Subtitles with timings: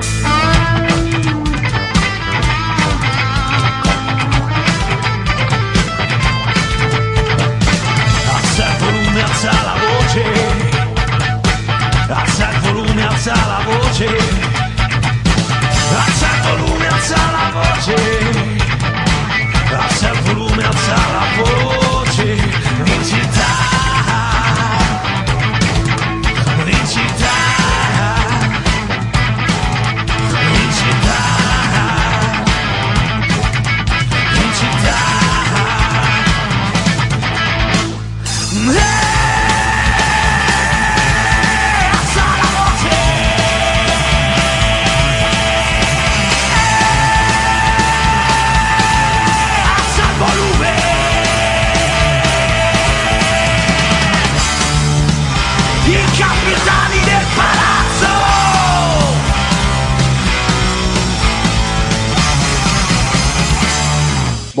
[0.00, 0.23] Bye.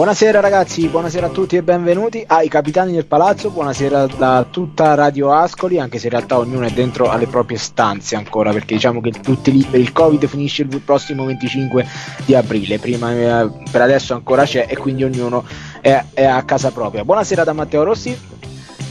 [0.04, 5.32] Buonasera ragazzi, buonasera a tutti e benvenuti ai Capitani del Palazzo, buonasera da tutta Radio
[5.32, 9.12] Ascoli, anche se in realtà ognuno è dentro alle proprie stanze ancora, perché diciamo che
[9.12, 11.86] tutti liberi, il Covid finisce il prossimo 25
[12.26, 15.42] di aprile, prima eh, per adesso ancora c'è e quindi ognuno
[15.80, 17.02] è, è a casa propria.
[17.02, 18.14] Buonasera da Matteo Rossi.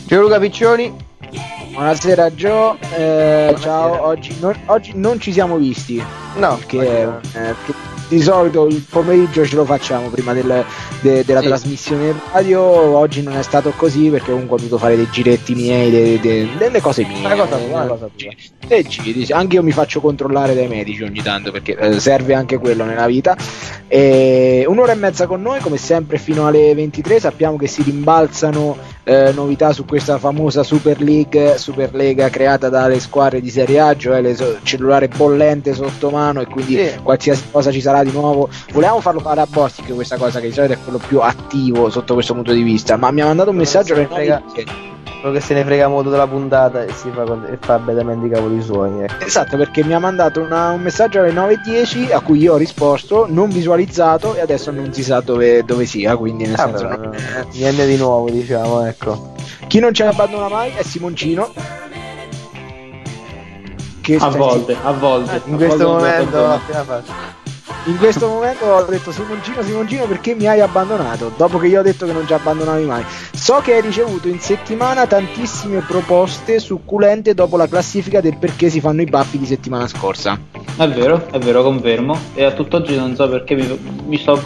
[0.08, 0.92] Gianluca Piccioni.
[1.74, 6.04] Buonasera Gio, eh, ciao, oggi non, oggi non ci siamo visti.
[6.38, 10.64] No, perché, eh, perché di solito il pomeriggio ce lo facciamo prima del-
[11.02, 11.48] de- della Sì.
[11.48, 15.90] trasmissione radio, oggi non è stato così perché comunque ho dovuto fare dei giretti miei,
[15.92, 17.20] de- de- delle cose mie.
[17.26, 18.32] Una cosa tua, una cosa tua.
[18.68, 22.58] e giri, anche io mi faccio controllare dai medici ogni tanto perché eh, serve anche
[22.58, 23.36] quello nella vita.
[23.88, 27.20] E un'ora e mezza con noi, come sempre, fino alle 23.
[27.20, 33.42] Sappiamo che si rimbalzano eh, novità su questa famosa Super League, Superlega creata dalle squadre
[33.42, 36.92] di Serie A, cioè il cellulare bollente sotto mano e quindi Sì.
[37.04, 38.48] qualsiasi cosa ci sarà di nuovo.
[38.72, 42.14] Volevamo farlo fare a Bostic questa cosa che di solito è quello più attivo sotto
[42.14, 44.42] questo punto di vista, ma mi ha mandato un messaggio se che ne frega.
[45.22, 48.62] Quello che se ne frega molto della puntata e si fa e fa i cavoli
[48.62, 49.04] suoi.
[49.04, 49.24] ecco.
[49.24, 53.26] Esatto, perché mi ha mandato una- un messaggio alle 9.10 a cui io ho risposto,
[53.30, 56.88] non visualizzato e adesso non si sa dove, dove sia, quindi nel Ah, senso...
[56.88, 59.32] però, non- eh, niente di nuovo, diciamo, ecco.
[59.68, 61.54] Chi non ce l'abbandona mai è Simoncino.
[64.02, 65.42] Che A volte, a volte.
[65.46, 67.43] In a questo volte momento.
[67.86, 71.34] In questo momento ho detto Simoncino, Simoncino perché mi hai abbandonato?
[71.36, 73.04] Dopo che io ho detto che non ci abbandonavi mai.
[73.34, 78.80] So che hai ricevuto in settimana tantissime proposte succulente dopo la classifica del perché si
[78.80, 80.40] fanno i baffi di settimana scorsa.
[80.78, 82.18] È vero, è vero, confermo.
[82.36, 84.42] E a tutt'oggi non so perché mi, mi sto.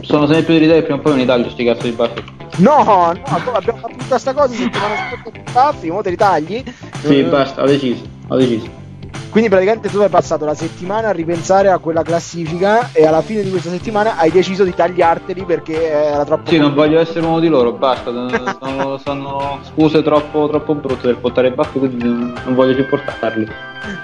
[0.00, 2.24] Sono sempre più dell'idea che prima o poi li taglio sti cazzo di baffi.
[2.56, 6.16] No, no, abbiamo fatto tutta sta cosa settimana scorsa con i baffi, mo te li
[6.16, 6.64] tagli?
[7.00, 8.82] Sì, basta, ho deciso, ho deciso.
[9.34, 13.42] Quindi praticamente tu hai passato la settimana a ripensare a quella classifica e alla fine
[13.42, 16.48] di questa settimana hai deciso di tagliarteli perché era troppo...
[16.48, 18.12] Sì, non voglio essere uno di loro, basta.
[18.60, 23.48] Sono, sono scuse troppo, troppo brutte per portare i baffi, quindi non voglio più portarli.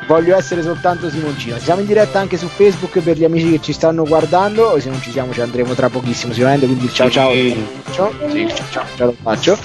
[0.08, 1.56] Voglio essere soltanto Simoncino.
[1.58, 4.78] Siamo in diretta anche su Facebook per gli amici che ci stanno guardando.
[4.78, 6.32] Se non ci siamo, ci andremo tra pochissimo.
[6.32, 6.66] Sicuramente.
[6.66, 7.30] Quindi il ciao ciao.
[7.30, 7.66] Sì.
[7.92, 8.12] Ciao.
[8.28, 9.06] Sì, il ciao ciao.
[9.06, 9.56] Lo faccio.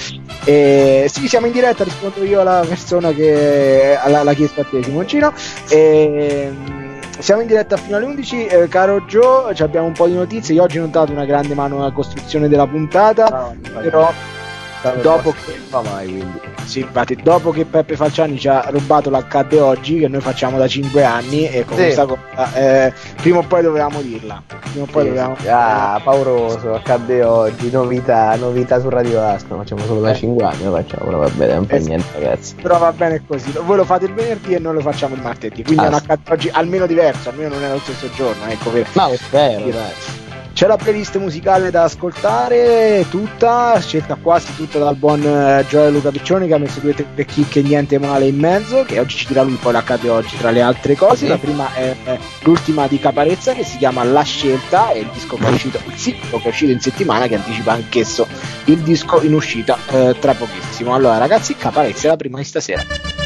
[0.46, 1.84] E sì, siamo in diretta.
[1.84, 5.34] Rispondo io alla persona che l'ha chiesto a te, Simoncino.
[5.70, 8.46] E, mm, siamo in diretta fino alle 11.
[8.46, 10.54] Eh, caro Joe, ci abbiamo un po' di notizie.
[10.56, 13.30] Io oggi non ho dato una grande mano alla costruzione della puntata.
[13.30, 14.12] No, no, però
[15.02, 16.40] dopo che- fa mai, quindi.
[16.66, 20.68] sì, infatti, dopo che Peppe Falciani ci ha rubato l'accadde oggi, che noi facciamo da
[20.68, 21.84] 5 anni, e con Sì.
[21.84, 24.42] questa cosa, eh, prima o poi dovevamo dirla.
[24.72, 25.36] Prima o poi Sì, dovevamo.
[25.48, 30.16] Ah, pauroso, accade oggi, novità, novità su Radio Asco, facciamo solo da Eh.
[30.16, 32.56] 5 anni, lo facciamo, va bene, non fa Eh niente ragazzi.
[32.62, 33.52] Però va bene così.
[33.64, 35.64] Voi lo fate il venerdì e noi lo facciamo il martedì.
[35.64, 38.46] Quindi Ah, è un accadde oggi almeno diverso, almeno non è lo stesso giorno.
[38.48, 39.92] Ecco, per- Ma lo spero, dai.
[40.56, 46.12] C'è la playlist musicale da ascoltare, tutta, scelta quasi tutta dal buon eh, Gioele Luca
[46.12, 49.28] Piccioni che ha messo due o tre chicche niente male in mezzo, che oggi ci
[49.28, 51.28] dirà lui poi l'accade oggi tra le altre cose.
[51.28, 55.36] La prima è eh, l'ultima di Caparezza che si chiama La Scelta, è il disco
[55.36, 58.26] che è uscito, il singolo che è uscito in settimana che anticipa anch'esso
[58.68, 60.96] il disco in uscita eh, tra pochissimo.
[60.96, 63.25] Allora ragazzi, Caparezza è la prima di stasera.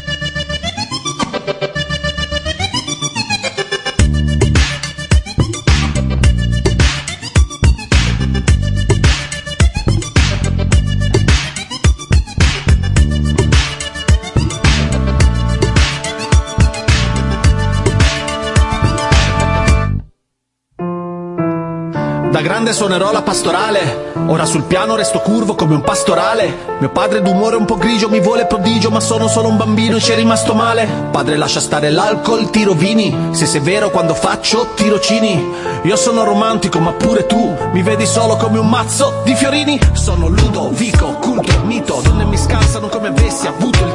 [22.60, 24.12] Grande suonerò la pastorale.
[24.26, 26.76] Ora sul piano resto curvo come un pastorale.
[26.78, 30.00] Mio padre d'umore un po' grigio mi vuole prodigio, ma sono solo un bambino e
[30.00, 30.86] ci è rimasto male.
[31.10, 33.30] Padre lascia stare l'alcol, tiro vini.
[33.30, 35.42] Se sei vero quando faccio tirocini.
[35.84, 39.80] Io sono romantico, ma pure tu mi vedi solo come un mazzo di fiorini.
[39.92, 42.00] Sono Ludovico, culto, mito.
[42.02, 43.89] Donne mi scansano come avessi avuto il.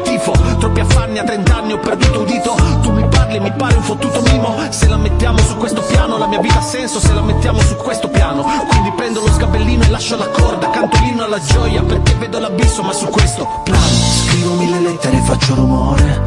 [0.65, 2.55] Troppi affanni a 30 anni ho perduto un dito.
[2.81, 4.57] Tu mi parli e mi pare un fottuto mimo.
[4.69, 7.75] Se la mettiamo su questo piano, la mia vita ha senso se la mettiamo su
[7.75, 8.43] questo piano.
[8.67, 10.71] Quindi prendo lo sgabellino e lascio la corda.
[10.71, 13.85] Canto l'inno alla gioia perché vedo l'abisso, ma su questo plano.
[14.25, 16.21] Scrivo mille lettere e faccio rumore.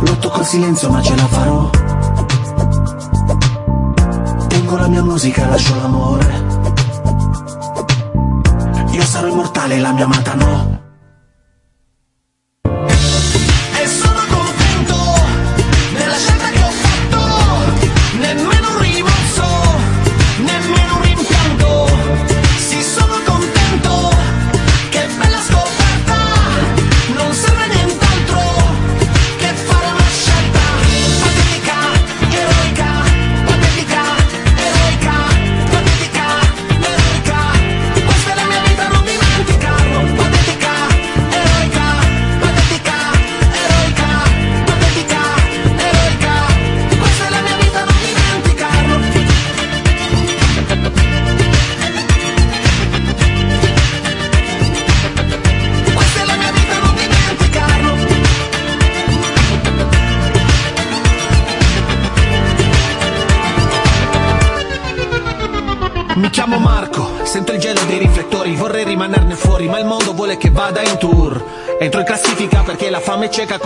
[0.00, 1.70] Lotto col silenzio, ma ce la farò.
[4.48, 6.44] Tengo la mia musica, lascio l'amore.
[8.90, 10.73] Io sarò immortale, la mia amata no.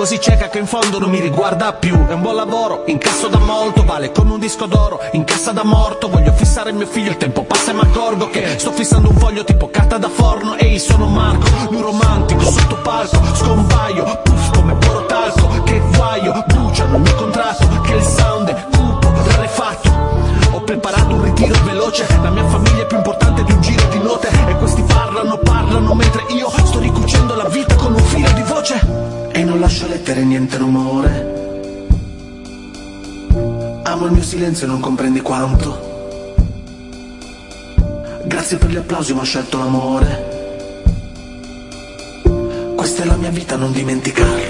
[0.08, 2.06] Così cieca che in fondo non mi riguarda più.
[2.06, 5.64] È un buon lavoro, incasso da molto, vale come un disco d'oro, in cassa da
[5.64, 6.08] morto.
[6.08, 7.42] Voglio fissare mio figlio, il tempo
[34.58, 35.86] silenzio non comprendi quanto.
[38.24, 40.36] Grazie per gli applausi, ma ho scelto l'amore.
[42.74, 44.47] Questa è la mia vita, non dimenticarlo.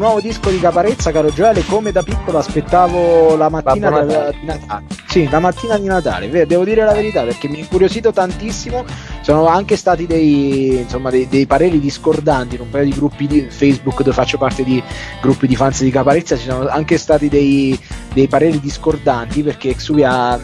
[0.00, 4.36] Nuovo disco di Caparezza, caro Gioele, come da piccolo aspettavo la mattina del- Natale.
[4.40, 4.84] di Natale.
[5.06, 8.84] Sì, la mattina di Natale, devo dire la verità perché mi ha incuriosito tantissimo.
[9.20, 13.46] Sono anche stati dei, insomma, dei, dei pareri discordanti in un paio di gruppi di
[13.50, 14.82] Facebook dove faccio parte di
[15.20, 16.36] gruppi di fans di Caparezza.
[16.36, 17.78] Ci sono anche stati dei,
[18.14, 20.40] dei pareri discordanti perché Xuvia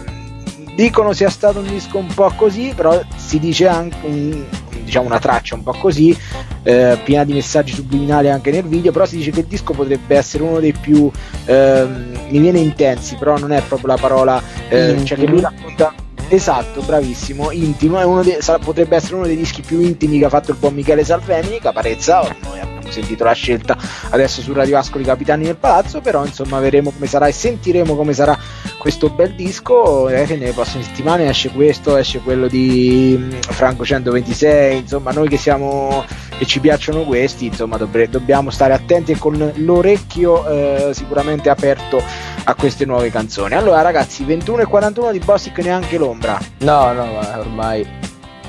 [0.74, 4.44] dicono sia stato un disco un po' così, però si dice anche un-
[4.86, 6.16] diciamo una traccia un po' così,
[6.62, 10.16] eh, piena di messaggi subliminali anche nel video, però si dice che il disco potrebbe
[10.16, 11.10] essere uno dei più
[11.44, 15.92] ehm, mi viene intensi, però non è proprio la parola, eh, cioè che lui racconta
[16.28, 20.24] Esatto, bravissimo, intimo, è uno dei- sarà- potrebbe essere uno dei dischi più intimi che
[20.24, 23.76] ha fatto il buon Michele Salvemini, Caparezza, noi abbiamo sentito la scelta
[24.10, 28.12] adesso su Radio Ascoli Capitani del Palazzo, però insomma vedremo come sarà e sentiremo come
[28.12, 28.36] sarà
[28.78, 33.84] questo bel disco, eh, che nelle prossime settimane esce questo, esce quello di mm, Franco
[33.84, 36.04] 126, insomma noi che siamo
[36.38, 42.02] e ci piacciono questi, insomma dovre- dobbiamo stare attenti e con l'orecchio eh, sicuramente aperto
[42.44, 43.54] a queste nuove canzoni.
[43.54, 46.38] Allora ragazzi, 21 e 41 di Bossic neanche l'ombra.
[46.58, 47.86] No, no, ma ormai.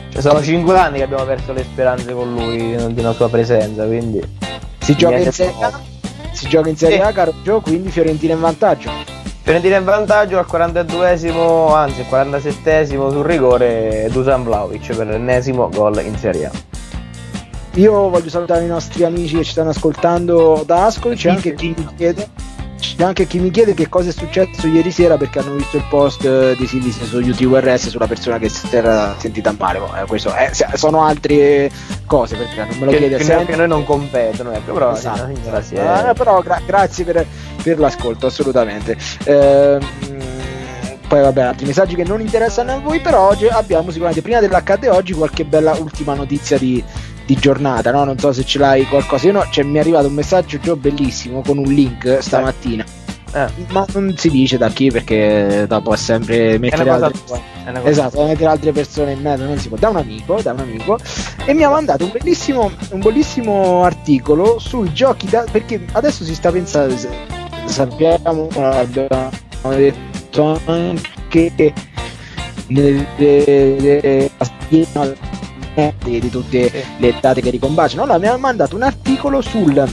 [0.09, 3.85] Cioè, sono 5 anni che abbiamo perso le speranze con lui di una sua presenza,
[3.85, 4.21] quindi.
[4.79, 5.79] Si gioca in Serie A,
[6.31, 7.01] si gioca in Serie.
[7.01, 9.16] A, caro Gio, quindi Fiorentina in vantaggio.
[9.47, 16.03] Fiorentina in vantaggio al 42esimo, anzi al 47esimo sul rigore Dusan Vlaovic per l'ennesimo gol
[16.03, 16.51] in Serie A.
[17.75, 21.73] Io voglio salutare i nostri amici che ci stanno ascoltando da Ascoli, c'è anche chi
[21.77, 22.27] mi chiede
[22.79, 25.83] c'è anche chi mi chiede che cosa è successo ieri sera perché hanno visto il
[25.89, 29.79] post eh, di Silvise su UTURS sulla persona che si era sentita male.
[30.01, 31.69] Eh, questo se- sono altre
[32.05, 33.45] cose perché non me lo Che, chiede sempre.
[33.45, 35.75] che noi non competono, ecco, però Esatto, esatto.
[35.75, 37.25] è- Eh, però gra- grazie per,
[37.61, 38.95] per l'ascolto, assolutamente.
[39.25, 39.79] Ehm,
[41.07, 44.89] poi vabbè, altri messaggi che non interessano a voi, però oggi abbiamo sicuramente, prima dell'accade
[44.89, 46.83] oggi, qualche bella ultima notizia di,
[47.27, 48.05] di giornata, no?
[48.05, 50.77] Non so se ce l'hai qualcosa, io no, cioè, mi è arrivato un messaggio Gio
[50.77, 52.85] bellissimo con un link stamattina.
[53.33, 57.41] Eh, Ma non si dice da chi perché dopo è sempre è mettere cosa altre.
[57.65, 59.77] È Esatto, mettere altre persone in mezzo non si può.
[59.77, 60.97] Da un amico, da un amico,
[61.45, 65.43] e mi ha mandato un bellissimo, un bellissimo articolo sui giochi da.
[65.51, 66.95] perché adesso si sta pensando.
[67.65, 69.29] Sappiamo, abbiamo
[69.75, 71.73] detto anche
[72.67, 74.31] nelle
[76.03, 78.03] di tutte le date che ricombaciano.
[78.03, 79.87] Allora mi ha mandato un articolo sul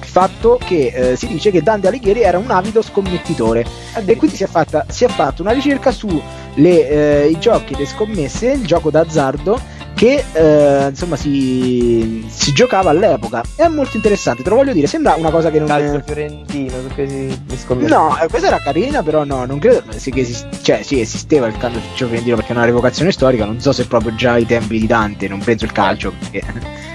[0.00, 3.64] fatto che eh, si dice che Dante Alighieri era un avido scommettitore
[4.04, 6.20] e quindi si è fatta, si è fatta una ricerca su
[6.54, 13.42] le, eh, giochi, le scommesse, il gioco d'azzardo che eh, insomma si, si giocava all'epoca.
[13.54, 16.94] È molto interessante, te lo voglio dire, sembra una cosa che non calcio fiorentino, su
[16.94, 17.92] che si, si scommette.
[17.92, 21.48] No, eh, questa era carina, però no, non credo sì, che esist- cioè, sì, esisteva
[21.48, 24.78] il calcio fiorentino perché è una revocazione storica, non so se proprio già ai tempi
[24.78, 26.14] di Dante, non penso il calcio.
[26.18, 26.88] Perché...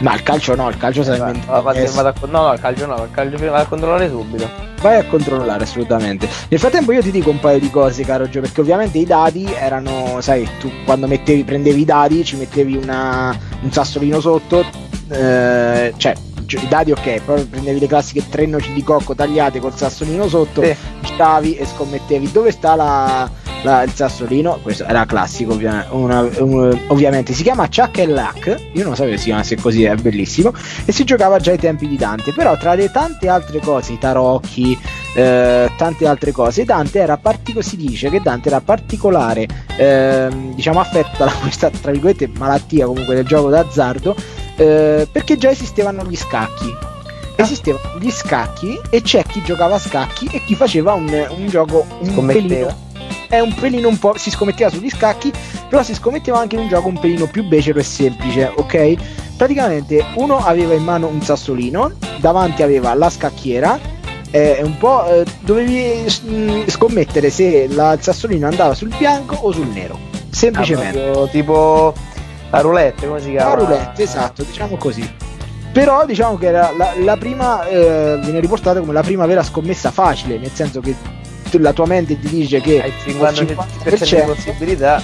[0.00, 1.94] No, il calcio no, il calcio si è Va- inventato va- adesso.
[2.02, 4.48] vado a no, no, il calcio no, il calcio vado a controllare subito.
[4.80, 6.28] Vai a controllare assolutamente.
[6.48, 9.52] Nel frattempo io ti dico un paio di cose, caro Gio, perché ovviamente i dadi
[9.52, 14.64] erano, sai, tu quando mettevi, prendevi i dadi, ci mettevi una- un sassolino sotto,
[15.10, 16.14] eh, cioè
[16.50, 20.62] i dadi ok, poi prendevi le classiche tre noci di cocco tagliate col sassolino sotto,
[20.62, 20.74] Sì.
[21.02, 23.28] giravi e scommettevi dove sta la,
[23.62, 28.06] la- il sassolino, questo era classico ovvia- una- un- ovviamente, si chiama Chuck e.
[28.06, 30.52] Luck, io non sapevo che si chiamasse così, è bellissimo,
[30.84, 33.98] e si giocava già ai tempi di Dante, però tra le tante altre cose, i
[33.98, 34.78] tarocchi,
[35.14, 39.46] eh, tante altre cose, Dante era partico- si dice che Dante era particolare,
[39.76, 44.14] ehm, diciamo affetto da questa, tra virgolette, malattia comunque del gioco d'azzardo,
[44.56, 46.74] eh, perché già esistevano gli scacchi.
[47.40, 51.86] Esistevano gli scacchi e c'è chi giocava a scacchi e chi faceva un, un gioco
[52.00, 52.86] un pelino
[53.28, 54.14] è un pelino un po'.
[54.16, 55.32] si scommetteva sugli scacchi,
[55.68, 58.94] però si scommetteva anche in un gioco un pelino più becero e semplice, ok?
[59.36, 63.78] Praticamente uno aveva in mano un sassolino, davanti aveva la scacchiera,
[64.30, 69.52] eh, un po' eh, dovevi mm, scommettere se la- il sassolino andava sul bianco o
[69.52, 70.98] sul nero, Ah, semplicemente.
[71.00, 71.94] proprio tipo
[72.50, 73.54] la roulette, come si La chiama?
[73.54, 75.08] roulette, esatto, diciamo così.
[75.72, 79.90] Però diciamo che era la, la prima, eh, viene riportata come la prima vera scommessa
[79.92, 80.94] facile, nel senso che
[81.50, 85.02] tu- la tua mente ti dice che Hai il al 50% di possibilità.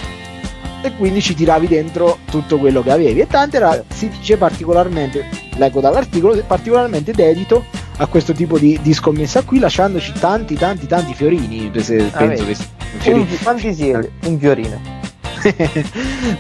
[0.83, 3.21] e quindi ci tiravi dentro tutto quello che avevi.
[3.21, 7.65] E Dante era, si dice particolarmente, leggo dall'articolo, particolarmente dedito
[7.99, 11.71] a questo tipo di, di scommessa qui, lasciandoci tanti, tanti, tanti fiorini.
[11.81, 12.59] Se, Ah, penso vedi.
[12.59, 13.27] che fiorini.
[13.31, 14.11] Un, quanti siete?
[14.27, 15.03] Un fiorino.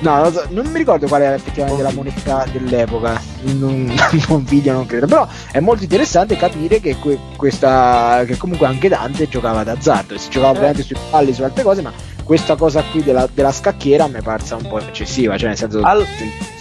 [0.00, 3.20] No, non, so- non mi ricordo qual era effettivamente la moneta dell'epoca.
[3.42, 3.92] Non,
[4.28, 5.06] non video, non credo.
[5.06, 10.16] Però è molto interessante capire che, que- questa, che comunque anche Dante giocava d'azzardo.
[10.18, 10.56] Si giocava Eh.
[10.56, 11.92] ovviamente sui palli, su altre cose, ma
[12.24, 15.36] questa cosa qui della, della scacchiera mi è parsa un po' eccessiva.
[15.36, 15.80] Cioè, nel senso.
[15.82, 16.06] Al-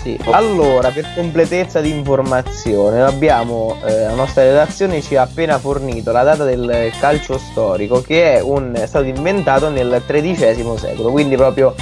[0.04, 0.20] sì.
[0.32, 6.24] Allora, per completezza di informazione, abbiamo, eh, la nostra redazione ci ha appena fornito la
[6.24, 11.74] data del calcio storico che è, un, è stato inventato nel XIII secolo, quindi proprio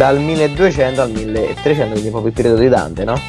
[0.00, 3.20] dal 1200 al 1300, quindi proprio il periodo di Dante, no?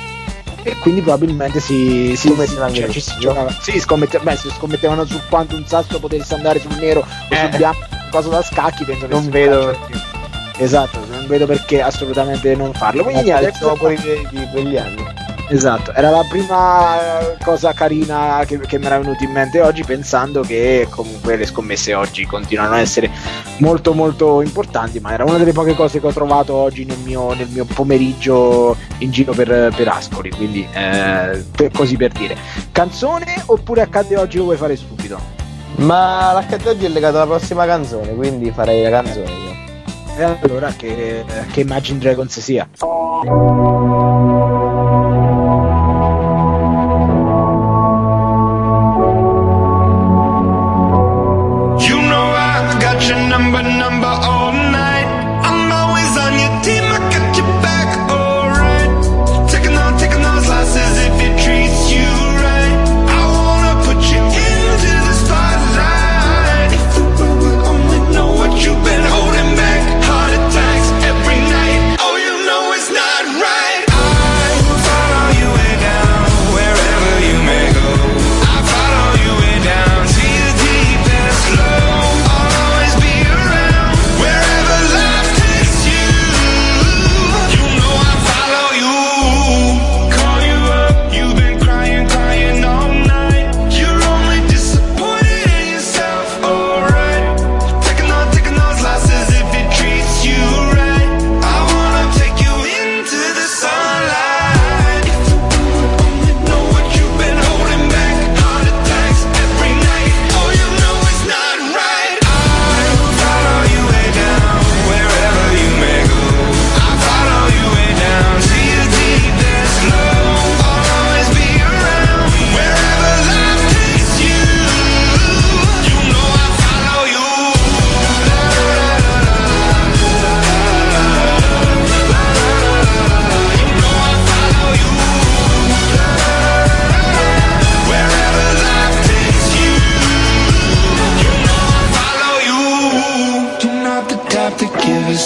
[0.63, 3.53] E quindi probabilmente si, si, Scommetteva anche cioè, ci si giocava.
[3.59, 7.35] Sì, scommette- beh, si scommettevano su quanto un sasso potesse andare sul nero o Eh.
[7.35, 8.85] sul bianco, cosa da scacchi.
[8.85, 10.09] Penso che Non vedo calcio-
[10.59, 13.03] Esatto, non vedo perché assolutamente non farlo.
[13.03, 13.51] Quindi niente,
[14.31, 15.03] di, di quegli anni.
[15.53, 19.83] Esatto, era la prima eh, cosa carina che, che mi era venuta in mente oggi
[19.83, 23.11] pensando che comunque le scommesse oggi continuano a essere
[23.57, 27.33] molto molto importanti, ma era una delle poche cose che ho trovato oggi nel mio,
[27.33, 32.37] nel mio pomeriggio in giro per, per Ascoli, quindi eh, per- così per dire.
[32.71, 35.19] Canzone oppure accade oggi lo vuoi fare subito?
[35.75, 39.49] Ma l'accadde oggi è legato alla prossima canzone, quindi farei la canzone io.
[40.15, 42.69] E allora che, che Imagine Dragons sia?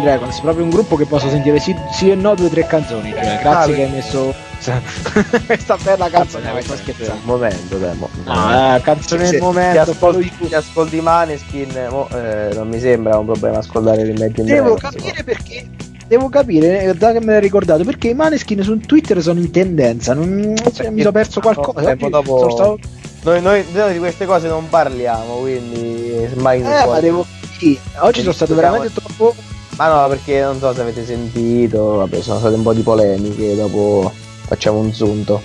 [0.00, 2.66] Imagine Dragons, proprio un gruppo che posso sentire sì, sì e no due o tre
[2.66, 3.10] canzoni.
[3.12, 4.34] Cioè, grazie Ah, che hai messo
[5.46, 7.20] questa bella canzone, ma sto Un scherzando.
[7.24, 8.08] momento, dai, mo.
[8.24, 13.18] No, eh, canzone del momento, ti ascolti, ti ascolti Maneskin, mo, eh, non mi sembra
[13.18, 15.66] un problema ascoltare l'Imagine Devo Dragons, capire perché.
[16.06, 19.50] Devo capire, eh, da che me l'hai ricordato, perché i maneskin su Twitter sono in
[19.52, 20.12] tendenza.
[20.12, 21.90] Non, cioè, mi sono perso qualcosa.
[21.90, 22.78] Oggi dopo- stato-
[23.22, 27.24] Noi, noi, noi di queste cose non parliamo, quindi Eh, ma devo.
[27.58, 29.34] sì, oggi sono stato veramente troppo.
[29.80, 33.56] Ma no, perché non so se avete sentito, vabbè, sono state un po' di polemiche,
[33.56, 34.12] dopo
[34.46, 35.40] facciamo un sunto.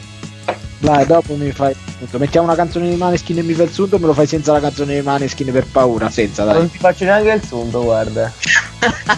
[0.77, 1.71] Dai, dopo mi fai.
[1.71, 4.51] appunto, Mettiamo una canzone di Maneskin e mi fai il sunto, me lo fai senza
[4.51, 6.55] la canzone di Maneskin per paura, senza dai.
[6.55, 8.29] Non ti faccio neanche il sunto, guarda.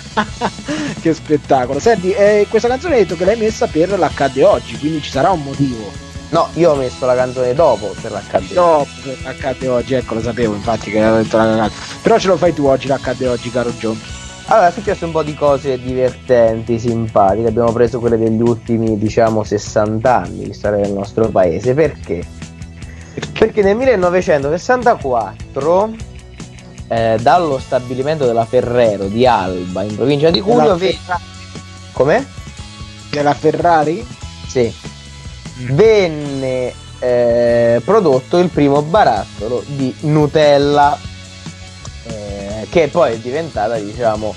[1.02, 1.80] che spettacolo.
[1.80, 5.32] Senti, eh, questa canzone hai detto che l'hai messa per l'HD oggi, quindi ci sarà
[5.32, 5.92] un motivo.
[6.30, 8.52] No, io ho messo la canzone dopo per l'HD.
[8.52, 11.74] No, per l'HD oggi, ecco, lo sapevo infatti che avevo detto la cagata.
[12.04, 14.00] Però ce lo fai tu oggi l'HD oggi, caro John.
[14.50, 17.50] Allora, è successo un po' di cose divertenti, simpatiche.
[17.50, 21.74] Abbiamo preso quelle degli ultimi, diciamo, 60 anni di storia del nostro paese.
[21.74, 22.24] Perché?
[23.38, 25.90] Perché nel 1964,
[26.88, 31.24] eh, dallo stabilimento della Ferrero di Alba, in provincia di Cuneo, Della ve- Ferrari?
[31.92, 32.24] Com'è?
[33.10, 34.08] Della Ferrari?
[34.48, 34.74] Sì.
[35.72, 40.98] Venne eh, prodotto il primo barattolo di Nutella,
[42.78, 44.36] che poi è diventata, diciamo,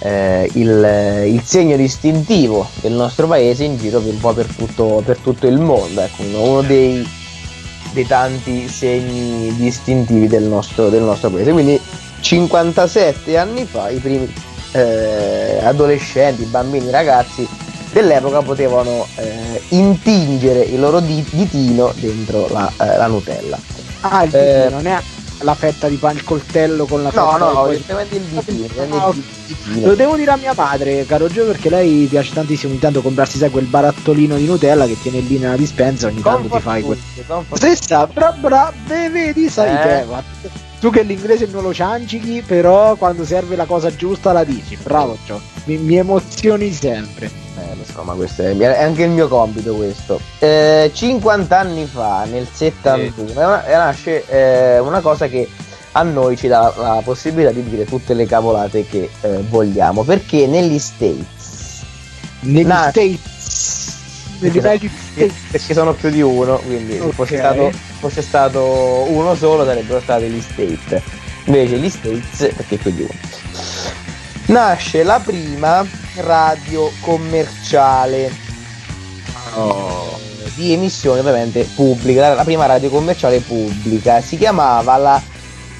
[0.00, 5.18] eh, il, il segno distintivo del nostro paese in giro un po' per tutto, per
[5.18, 6.00] tutto il mondo.
[6.00, 7.08] Ecco, uno, dei,
[7.92, 11.52] dei tanti segni distintivi del nostro, del nostro paese.
[11.52, 11.80] Quindi
[12.20, 14.32] 57 anni fa i primi
[14.72, 17.46] eh, adolescenti, bambini, ragazzi
[17.92, 23.56] dell'epoca potevano eh, intingere il loro di- ditino dentro la, eh, la Nutella.
[24.00, 25.00] Ah, il Eh, ditino, non è
[25.40, 29.14] la fetta di pane, il coltello con la No, fetta no, e poi- il ditino.
[29.86, 33.38] Lo devo dire a mia madre, caro Gio, perché lei piace tantissimo ogni tanto comprarsi
[33.38, 36.98] sai, quel barattolino di Nutella che tiene lì nella dispensa, ogni tanto ti fai quel...
[37.52, 39.78] Stessa, bra, bra, vedi, sai Eh.
[39.80, 40.04] che
[40.80, 44.76] tu che l'inglese non lo ciancichi, però quando serve la cosa giusta la dici.
[44.82, 47.26] Bravo Gio, mi, mi emozioni sempre.
[47.58, 50.20] Eh, lo so, ma questo è, è anche il mio compito questo.
[50.38, 55.48] Eh, 50 anni fa, nel 71, è una- è nasce eh, una cosa che
[55.92, 60.02] a noi ci dà la, la possibilità di dire tutte le cavolate che eh, vogliamo,
[60.04, 61.80] perché negli States,
[62.40, 63.85] Negli States,
[64.38, 64.88] negli Esatto.
[65.50, 67.12] Perché sono più di uno, quindi se Ok.
[67.14, 67.70] fosse stato,
[68.00, 71.00] fosse stato uno solo sarebbero stati gli States.
[71.44, 73.14] Invece gli States, perché più di uno.
[74.46, 75.84] Nasce la prima
[76.16, 78.30] radio commerciale
[79.54, 80.18] Oh.
[80.54, 85.22] di emissione ovviamente pubblica, la prima radio commerciale pubblica, si chiamava la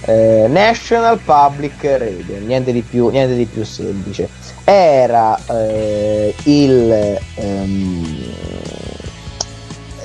[0.06, 4.28] eh, National Public Radio, niente di più, niente di più semplice.
[4.64, 8.34] Era eh, il ehm,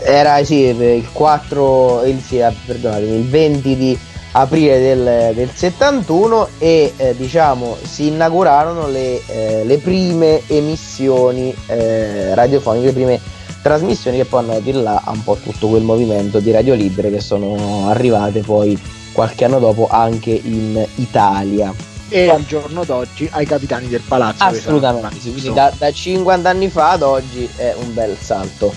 [0.04, 2.54] era sì, il 4 il, sì, ah,
[3.00, 3.98] il 20 di
[4.34, 12.34] aprile del, del 71 e eh, diciamo si inaugurarono le, eh, le prime emissioni eh,
[12.34, 13.20] radiofoniche, le prime
[13.62, 17.20] trasmissioni che poi hanno il là un po' tutto quel movimento di radio libere che
[17.20, 18.80] sono arrivate poi
[19.12, 21.74] qualche anno dopo anche in Italia.
[22.10, 24.44] E al giorno d'oggi ai capitani del palazzo.
[24.44, 28.74] Assolutamente, quindi da, da 50 anni fa ad oggi è un bel salto.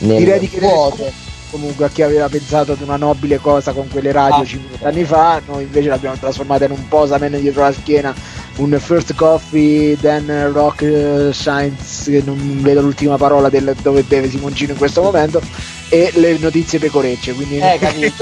[0.00, 4.12] Nel Direi di scusa comunque a chi aveva pensato ad una nobile cosa con quelle
[4.12, 4.44] radio Ah.
[4.44, 8.14] 50 anni fa, noi invece l'abbiamo trasformata in un posamen dietro la schiena,
[8.56, 14.28] un first coffee, then rock eh, science, che non vedo l'ultima parola del dove beve
[14.28, 15.40] Simoncino in questo momento,
[15.88, 18.12] e le notizie pecorecce, quindi Eh, che-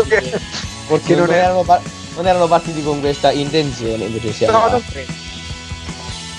[0.89, 1.83] perché non, non, erano par-
[2.15, 5.13] non erano partiti con questa intenzione, invece siamo, No, non credo.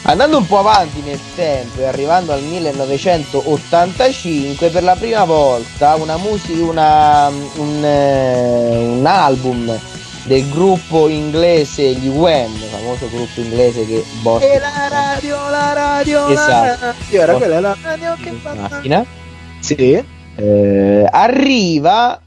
[0.03, 6.15] Andando un po' avanti nel tempo e arrivando al 1985, per la prima volta una
[6.15, 9.77] musica, una, un, eh, un album
[10.23, 16.27] del gruppo inglese gli Wham, famoso gruppo inglese che boss E la radio, la radio,
[16.29, 16.85] Esatto.
[16.85, 19.05] la radio, era quella la radio che macchina
[19.59, 20.15] Sì.
[20.37, 22.21] Eh, arriva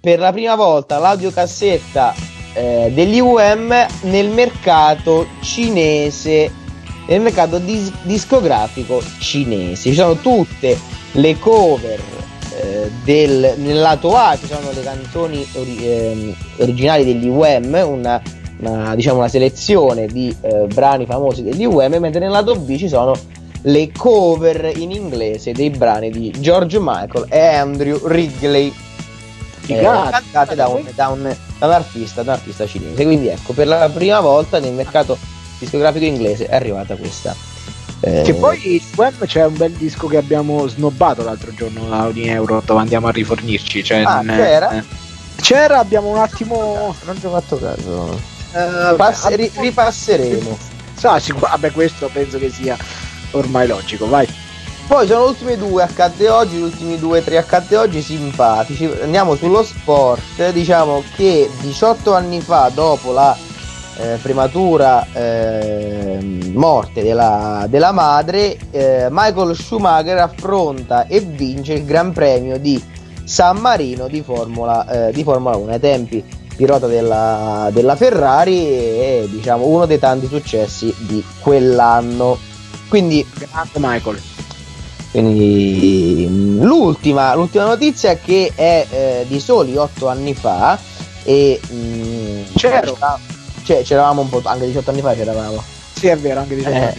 [0.00, 2.12] per la prima volta l'audiocassetta
[2.54, 3.72] eh, degli UM
[4.02, 6.50] nel mercato cinese,
[7.06, 9.90] nel mercato dis- discografico cinese.
[9.90, 10.76] Ci sono tutte
[11.12, 12.00] le cover
[12.60, 18.20] eh, del, nel lato A, ci sono le canzoni ori- ehm, originali degli UM, una,
[18.58, 22.88] una, diciamo una selezione di eh, brani famosi degli UM, mentre nel lato B ci
[22.88, 23.14] sono
[23.62, 28.72] le cover in inglese dei brani di George Michael e Andrew Wrigley
[29.66, 31.22] eh, cantate da un, da, un,
[31.58, 33.04] da un artista, da un artista cinese.
[33.04, 35.16] Quindi ecco, per la prima volta nel mercato
[35.58, 37.34] discografico inglese è arrivata questa.
[38.00, 42.26] eh, Che poi Wham c'è un bel disco che abbiamo snobbato l'altro giorno a Audi
[42.26, 43.84] Euro dove andiamo a rifornirci.
[43.84, 44.70] Cioè, Ah, c'era?
[44.78, 44.82] eh.
[45.40, 46.92] C'era, abbiamo un attimo.
[47.04, 48.18] non ci ho fatto caso.
[48.54, 50.58] eh, Pass- ri- ripasseremo.
[50.94, 52.76] Sa, sicur- vabbè, questo penso che sia
[53.32, 54.26] ormai logico, vai.
[54.86, 58.90] Poi sono ultime due accadde oggi, gli ultimi due tre accadde oggi simpatici.
[59.02, 63.34] Andiamo sullo sport, diciamo che 18 anni fa, dopo la
[63.96, 66.18] eh, prematura eh,
[66.52, 72.82] morte della, della madre, eh, Michael Schumacher affronta e vince il Gran Premio di
[73.24, 76.24] San Marino di Formula, eh, di Formula 1 ai tempi
[76.56, 82.50] pilota della, della Ferrari e diciamo uno dei tanti successi di quell'anno.
[82.92, 84.20] Quindi Grande Michael.
[85.12, 90.78] quindi mh, l'ultima, l'ultima notizia che è eh, di soli 8 anni fa
[91.24, 92.98] e mh, C'ero.
[93.64, 95.62] cioè, c'eravamo un po' anche 18 anni fa c'eravamo
[95.94, 96.94] Sì, è vero, anche di Eh.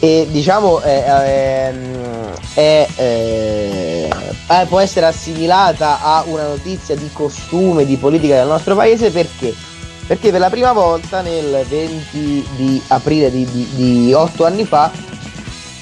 [0.00, 4.10] e diciamo eh, ehm, è, eh,
[4.48, 9.54] eh, può essere assimilata a una notizia di costume, di politica del nostro paese perché?
[10.06, 14.90] Perché per la prima volta nel 20 di aprile di, di, di 8 anni fa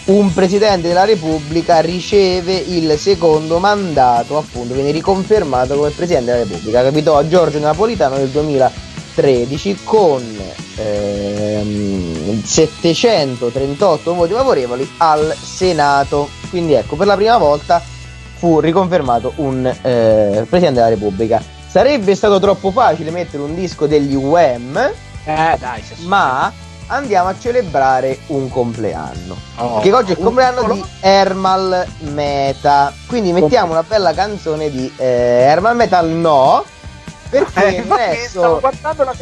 [0.05, 6.83] un presidente della Repubblica riceve il secondo mandato, appunto, viene riconfermato come presidente della Repubblica.
[6.83, 10.23] Capitò a Giorgio Napolitano nel 2013 con
[10.77, 16.29] ehm, 738 voti favorevoli al Senato.
[16.51, 17.81] Quindi ecco, per la prima volta
[18.35, 21.52] fu riconfermato un eh, presidente della Repubblica.
[21.73, 24.77] Sarebbe stato troppo facile mettere un disco degli UM,
[25.25, 26.53] Eh, dai, ma
[26.89, 29.35] andiamo a celebrare un compleanno.
[29.57, 29.81] Oh.
[29.81, 32.93] Che oggi è il compleanno piccolo- di Hermal Meta.
[33.07, 36.63] Quindi mettiamo una bella canzone di eh, Hermal Metal no.
[37.31, 39.15] Perché Eh, è solo, guardando la,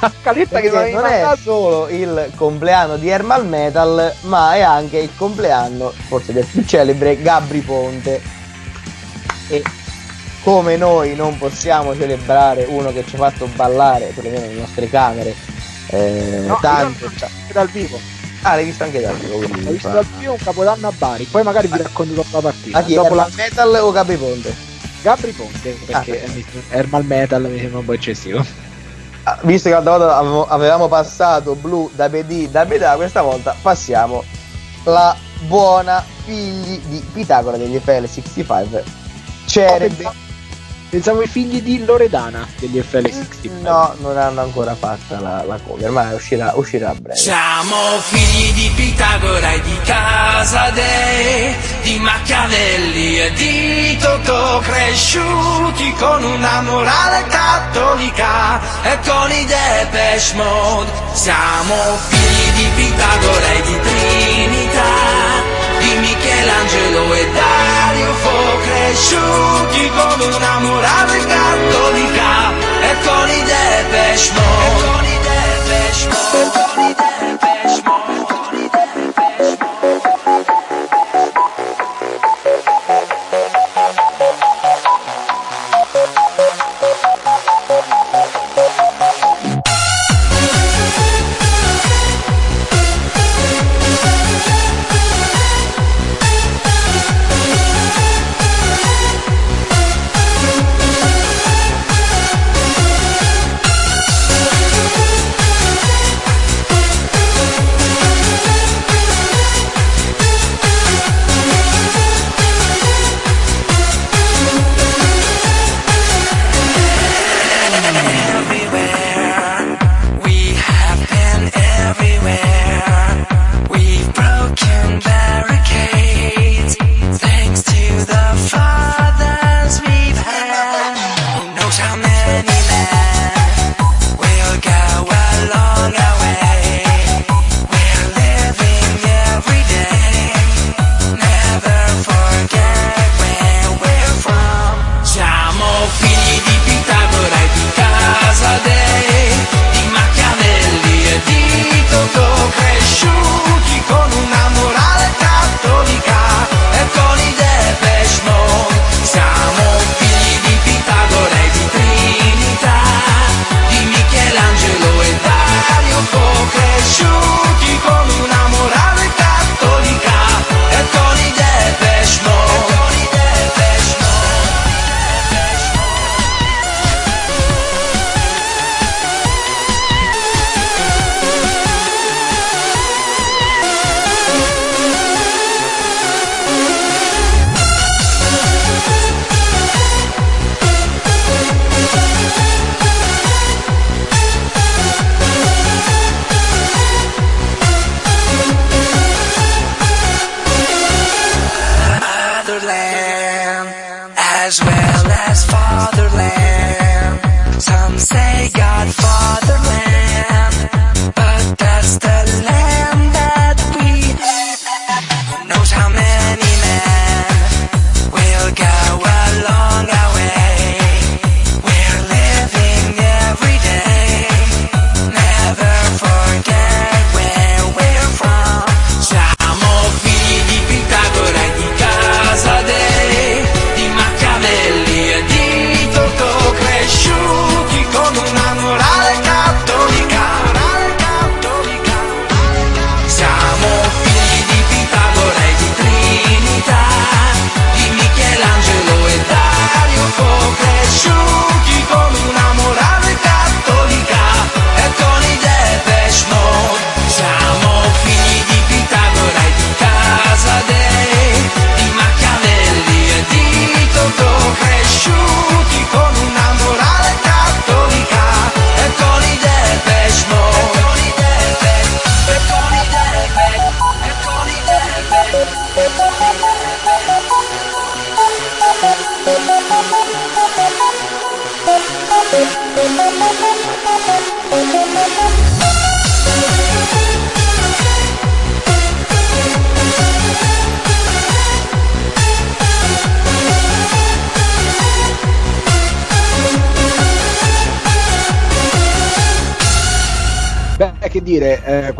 [0.00, 1.36] la scaletta che non è mandato.
[1.36, 7.20] solo il compleanno di Hermal Metal, ma è anche il compleanno, forse del più celebre,
[7.20, 8.22] Gabri Ponte.
[9.48, 9.62] E
[10.42, 15.34] come noi non possiamo celebrare uno che ci ha fatto ballare, perlomeno nelle nostre camere,
[15.88, 17.04] eh, No, tanto.
[17.04, 17.98] io visto dal vivo.
[18.42, 21.24] Ah, l'hai visto anche dal vivo, quindi Ho visto dal vivo un capodanno a Bari.
[21.24, 22.78] Poi magari vi racconto dopo la partita.
[22.78, 24.54] Ma chi dopo la Metal o Gabri Ponte?
[25.02, 26.76] Gabri Ponte, perché Ah.
[26.76, 28.44] Hermal Metal mi sembra un po' eccessivo.
[29.24, 34.24] Ah, Visto che l'altra volta avevamo, passato blu da PD da Beda, questa volta passiamo
[34.84, 35.14] la
[35.46, 38.82] buona figli di Pitagora degli FL65.
[39.44, 40.28] Celebre.
[40.90, 43.60] Pensavo ai figli di Loredana degli FL60.
[43.62, 47.16] No, non hanno ancora fatta la, la cover, ma uscirà, uscirà a breve.
[47.16, 56.60] Siamo figli di Pitagora e di Casadei, di Machiavelli e di Totò, cresciuti con una
[56.62, 60.90] morale cattolica e con i Depeche Mode.
[61.12, 65.39] Siamo figli di Pitagora e di Trinità,
[66.00, 74.60] Michelangelo e Dario Fo, cresciuti con una morale cattolica e con i Depeche Mode.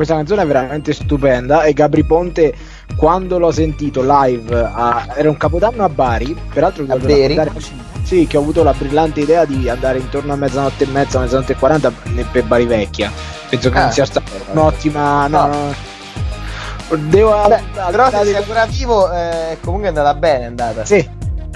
[0.01, 2.55] Questa canzone è veramente stupenda e Gabri Ponte
[2.97, 7.13] quando l'ho sentito live a- era un capodanno a Bari, peraltro che ho A avuto
[7.13, 7.35] Bari?
[7.35, 7.47] la-
[8.03, 11.53] sì, che ho avuto la brillante idea di andare intorno a mezzanotte e mezza, mezzanotte
[11.53, 11.93] e quaranta
[12.33, 13.13] per Bari Vecchia.
[13.51, 15.89] Penso che Ah, non sia stata un'ottima no, No.
[16.97, 17.61] Devo Vabbè,
[17.91, 20.85] però se sei ancora vivo, eh, comunque è andata bene, è andata.
[20.87, 21.09] sì,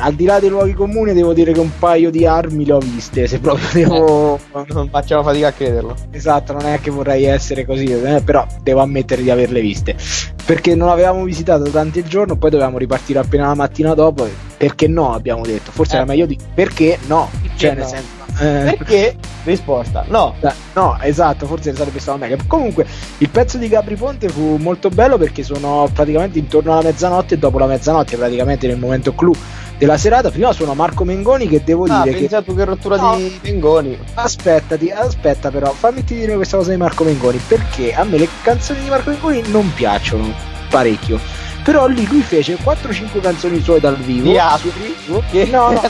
[0.05, 2.79] al di là dei luoghi comuni devo dire che un paio di armi le ho
[2.79, 4.38] viste, se proprio devo
[4.69, 5.95] Non facciamo fatica a crederlo.
[6.11, 9.97] Esatto, non è che vorrei essere così, eh, però devo ammettere di averle viste.
[10.45, 14.29] Perché non avevamo visitato tanti il giorno, poi dovevamo ripartire appena la mattina dopo.
[14.59, 15.71] Perché no, abbiamo detto.
[15.73, 15.97] Forse Eh.
[15.97, 17.31] era meglio di perché no.
[17.57, 17.77] Cioè, no?
[17.79, 18.43] nel senso.
[18.45, 19.17] eh, Perché?
[19.45, 20.35] Risposta: no.
[20.40, 22.37] eh, No, esatto, forse sarebbe stato meglio.
[22.47, 22.87] Comunque,
[23.19, 27.38] il pezzo di Gabri Ponte fu molto bello perché sono praticamente intorno alla mezzanotte e
[27.38, 29.35] dopo la mezzanotte, praticamente nel momento clou
[29.79, 30.31] della serata.
[30.31, 33.17] Prima suona Marco Mengoni che devo Ah, dire che pensa tu che rottura No.
[33.17, 33.99] di Mengoni.
[34.15, 38.81] Aspettati, aspetta però, fammi dire questa cosa di Marco Mengoni, perché a me le canzoni
[38.83, 40.33] di Marco Mengoni non piacciono
[40.71, 41.19] parecchio.
[41.63, 44.25] Però lì lui fece 4-5 canzoni suoi dal vivo.
[44.29, 44.97] Di su- altri
[45.31, 45.81] che No, no.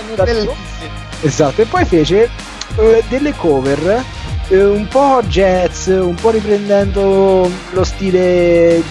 [1.23, 2.29] Esatto, e poi fece
[2.77, 4.05] eh, delle cover
[4.49, 8.83] eh, un po' jazz, un po' riprendendo lo stile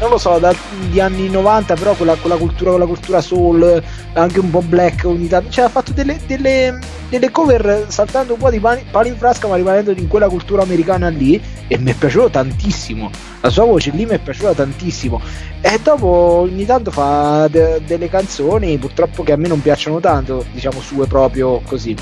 [0.00, 3.20] non lo so, dagli anni 90, però con la, con la cultura, con la cultura
[3.20, 5.50] soul, anche un po' black ogni tanto.
[5.50, 9.48] Cioè, ha fatto delle, delle, delle cover saltando un po' di pani, pali in frasca,
[9.48, 11.40] ma rimanendo in quella cultura americana lì.
[11.66, 13.10] E mi è piaciuto tantissimo.
[13.40, 15.20] La sua voce lì mi è piaciuta tantissimo.
[15.60, 20.44] E dopo ogni tanto fa de- delle canzoni, purtroppo che a me non piacciono tanto,
[20.52, 21.96] diciamo sue proprio così.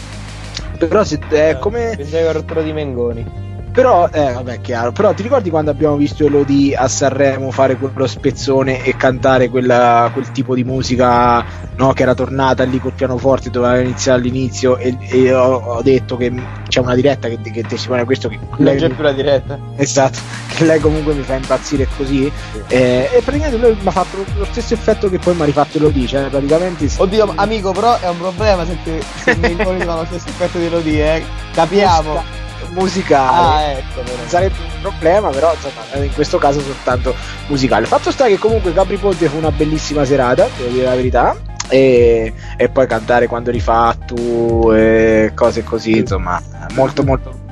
[0.79, 1.94] Però se, è come.
[1.96, 3.45] Pensavo rottura di Mengoni.
[3.76, 4.90] Però, eh, vabbè, chiaro.
[4.90, 10.08] Però ti ricordi quando abbiamo visto Elodie a Sanremo fare quello spezzone e cantare quella-
[10.14, 11.44] quel tipo di musica,
[11.76, 11.92] no?
[11.92, 14.78] Che era tornata lì col pianoforte, doveva iniziare all'inizio.
[14.78, 16.32] E, e ho, ho detto che
[16.66, 19.58] c'è una diretta che, che testimona questo che Non lei c'è mi- più la diretta.
[19.76, 20.18] esatto
[20.56, 22.32] che lei comunque mi fa impazzire così
[22.68, 25.78] eh, e praticamente lui mi ha fatto lo stesso effetto che poi mi ha rifatto
[25.78, 29.84] lo dice praticamente Oddio, amico, però è un problema se, ti, se i miei nipoti
[29.84, 31.22] fanno lo stesso effetto di Lodi, eh.
[31.52, 32.44] Capiamo.
[32.76, 37.14] Musicale Ah, ecco, non sarebbe un problema, però insomma, in questo caso soltanto
[37.48, 37.86] musicale.
[37.86, 41.36] Fatto sta che comunque Capri Ponte fu una bellissima serata, devo dire la verità.
[41.68, 46.40] E, e poi cantare quando rifatto e cose così, insomma,
[46.74, 47.44] molto molto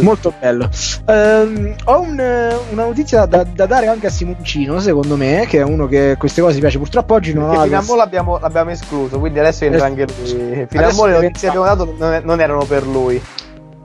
[0.00, 0.68] molto bello.
[1.06, 5.62] Ehm, ho un- una notizia da, da dare anche a Simoncino, secondo me, che è
[5.62, 6.78] uno che queste cose piace.
[6.78, 10.06] Purtroppo oggi non Perché ho fino a mo l'abbiamo, l'abbiamo escluso, quindi adesso entra anche
[10.06, 10.66] lui.
[10.68, 13.22] Fino a mo le notizie che abbiamo dato non, non erano per lui.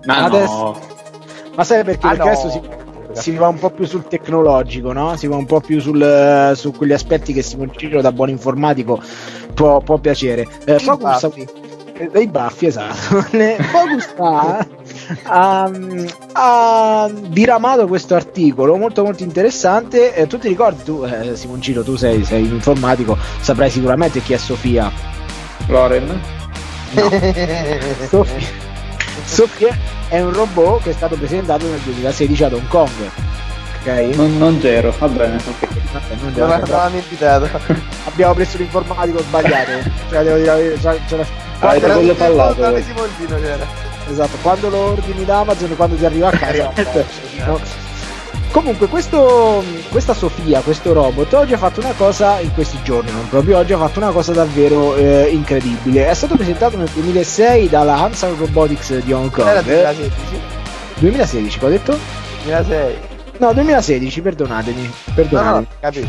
[0.05, 0.79] Ma Adesso- no.
[1.55, 2.05] Ma sai perché?
[2.07, 2.31] Ah, perché no.
[2.31, 2.61] adesso si,
[3.21, 5.15] si va un po' più sul tecnologico, no?
[5.17, 8.99] Si va un po' più sul, su quegli aspetti che Simoncino da buon informatico
[9.53, 10.47] può, può piacere.
[10.65, 11.47] Eh, I Focus baffi.
[11.93, 13.21] eh, dei baffi, esatto.
[13.31, 14.65] Focus ha,
[15.25, 15.71] ha,
[16.33, 20.15] ha diramato questo articolo molto molto interessante.
[20.15, 24.33] Eh, tu ti ricordi, tu, eh, Simoncino, tu sei, sei un informatico, saprai sicuramente chi
[24.33, 24.91] è Sofia.
[25.67, 26.19] Loren?
[28.09, 28.71] Sofia.
[29.25, 29.75] Sofia
[30.09, 32.89] è un robot che è stato presentato nel 2016 ad Hong Kong.
[33.81, 34.15] Ok?
[34.15, 35.35] Non, non c'ero, va bene.
[35.35, 35.67] ok.
[35.91, 37.49] Vabbè, non Non avevamo invitato.
[38.05, 39.71] abbiamo preso l'informatico sbagliato.
[40.09, 41.25] cioè, devo dire, cioè, cioè,
[41.59, 43.65] Ah, quando- era quello Simoncino c'era.
[44.09, 46.71] esatto, quando lo ordini da Amazon, quando ti arriva a casa.
[47.45, 47.59] no?
[48.53, 53.27] Comunque, questo, questa Sofia, questo robot, oggi ha fatto una cosa, in questi giorni, non
[53.27, 56.07] proprio oggi, ha fatto una cosa davvero eh, incredibile.
[56.07, 59.47] È stato presentato nel 2006 dalla Hanson Robotics di Hong Kong.
[59.47, 60.41] Era 2016.
[60.99, 61.97] 2016, che ho detto?
[62.43, 62.95] 2006.
[63.39, 64.93] No, 2016, perdonatemi.
[65.15, 65.67] Perdonatemi.
[65.67, 66.07] no, capito.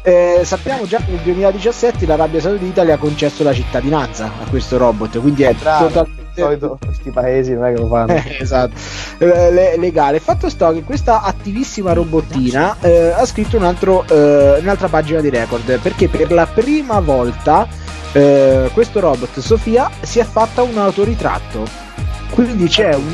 [0.00, 4.78] Eh, sappiamo già che nel 2017 l'Arabia Saudita le ha concesso la cittadinanza a questo
[4.78, 8.12] robot, quindi è Bravo, totalmente solito questi paesi non è che lo fanno.
[8.12, 8.74] Eh, esatto,
[9.18, 10.18] Eh, le- legale.
[10.20, 15.30] Fatto sto che questa attivissima robottina eh, ha scritto un altro, eh, un'altra pagina di
[15.30, 17.66] record perché per la prima volta
[18.12, 21.90] eh, questo robot Sofia si è fatta un autoritratto.
[22.30, 23.12] Quindi c'è un,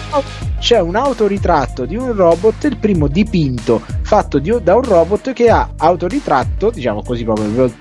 [0.61, 5.51] c'è un autoritratto di un robot, il primo dipinto fatto di- da un robot che
[5.51, 7.73] ha autoritratto, diciamo così proprio,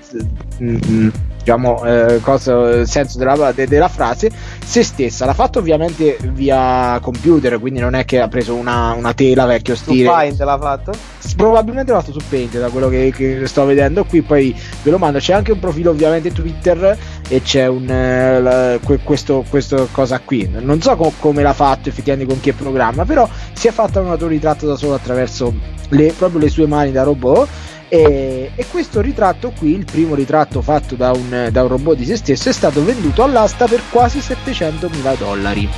[0.62, 4.30] mm, mm, diciamo, eh, cosa, il senso della, de- della frase,
[4.64, 5.24] se stessa.
[5.24, 9.74] L'ha fatto ovviamente via computer, quindi non è che ha preso una, una tela vecchio
[9.74, 10.08] Su stile.
[10.08, 10.92] Paint l'ha fatto?
[11.36, 14.22] Probabilmente l'ha fatto su Paint da quello che, che sto vedendo qui.
[14.22, 15.18] Poi ve lo mando.
[15.18, 16.96] C'è anche un profilo, ovviamente, Twitter.
[17.28, 20.48] E c'è un eh, la- que- questo, questo cosa qui.
[20.58, 23.04] Non so co- come l'ha fatto, effettivamente, con che programma.
[23.04, 25.52] Però si è fatta un autoritratto da solo attraverso
[25.90, 27.48] le, proprio le sue mani da robot.
[27.88, 32.04] E, e questo ritratto qui, il primo ritratto fatto da un, da un robot di
[32.04, 35.68] se stesso, è stato venduto all'asta per quasi 700.000 dollari.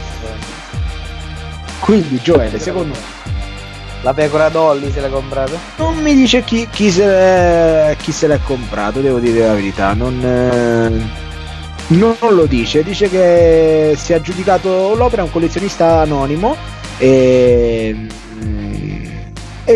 [1.81, 3.19] Quindi, Gioele, secondo me.
[4.03, 5.59] La pecora Dolly se l'ha comprata?
[5.77, 9.93] Non mi dice chi, chi se l'è, chi se l'è comprato, devo dire la verità.
[9.93, 11.29] Non, eh,
[11.89, 12.83] non lo dice.
[12.83, 16.57] Dice che si è aggiudicato l'opera a un collezionista anonimo.
[16.97, 19.00] E, mm,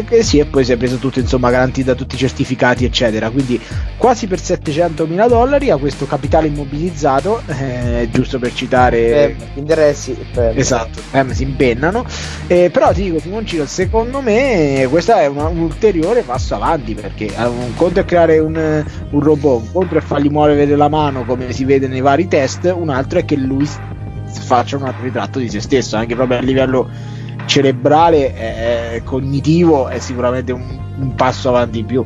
[0.09, 3.31] e, sì, e poi si è preso tutto, insomma, garantito da tutti i certificati, eccetera.
[3.31, 3.61] Quindi
[3.97, 8.99] quasi per 700 mila dollari a questo capitale immobilizzato, eh, giusto per citare.
[8.99, 10.17] Eh, interessi.
[10.35, 12.05] eh, Esatto, eh, si impennano.
[12.47, 17.27] Eh, però ti dico, Simoncino, secondo me questo è una- un ulteriore passo avanti perché
[17.27, 21.25] eh, un conto è creare un, un robot, un conto è fargli muovere la mano
[21.25, 23.69] come si vede nei vari test, un altro è che lui
[24.41, 26.89] faccia un ritratto di se stesso, anche proprio a livello
[27.47, 30.63] cerebrale e cognitivo è sicuramente un,
[30.99, 32.05] un passo avanti in più.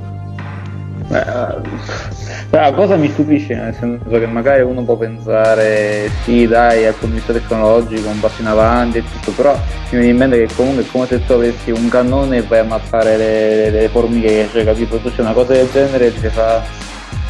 [1.08, 2.06] Beh, eh,
[2.50, 7.06] la cosa mi stupisce nel senso che magari uno può pensare sì dai dal punto
[7.06, 10.54] di vista tecnologico un passo in avanti e tutto però mi viene in mente che
[10.54, 14.48] comunque è come se tu avessi un cannone e vai a ammazzare le, le formiche
[14.52, 14.98] cioè capito?
[14.98, 16.62] Tu c'è una cosa del genere ti fa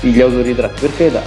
[0.01, 1.23] gli autoritratti perché dai?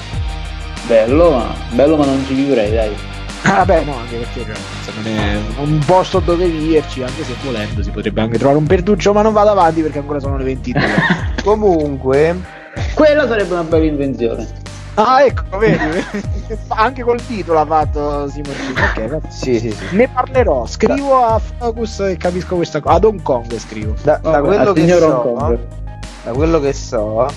[0.87, 3.10] Bello ma bello ma non ci vivrei dai
[3.43, 4.45] Ah, Vabbè, no, anche perché
[4.85, 8.67] cioè, non è un posto dove viverci, anche se volendo si potrebbe anche trovare un
[8.67, 10.81] pertuccio, ma non vado avanti perché ancora sono le 22.
[11.43, 12.39] Comunque,
[12.93, 14.61] quella sarebbe una bella invenzione
[14.95, 15.77] ah, ecco, vedi,
[16.69, 18.81] anche col titolo ha fatto Simoncino.
[18.81, 19.95] Ok, va- sì, sì, sì.
[19.95, 20.65] ne parlerò.
[20.65, 22.95] Scrivo a Focus e capisco questa cosa.
[22.95, 23.95] Ad Hong Kong scrivo.
[24.03, 25.59] Da, da quello che so,
[26.23, 27.27] da quello che so,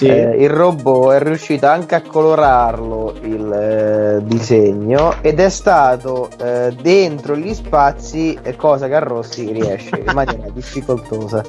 [0.00, 0.06] Sì.
[0.06, 6.74] eh, il robot è riuscito anche a colorarlo il eh, disegno ed è stato eh,
[6.80, 11.44] dentro gli spazi, eh, cosa che a Rossi riesce in maniera difficoltosa.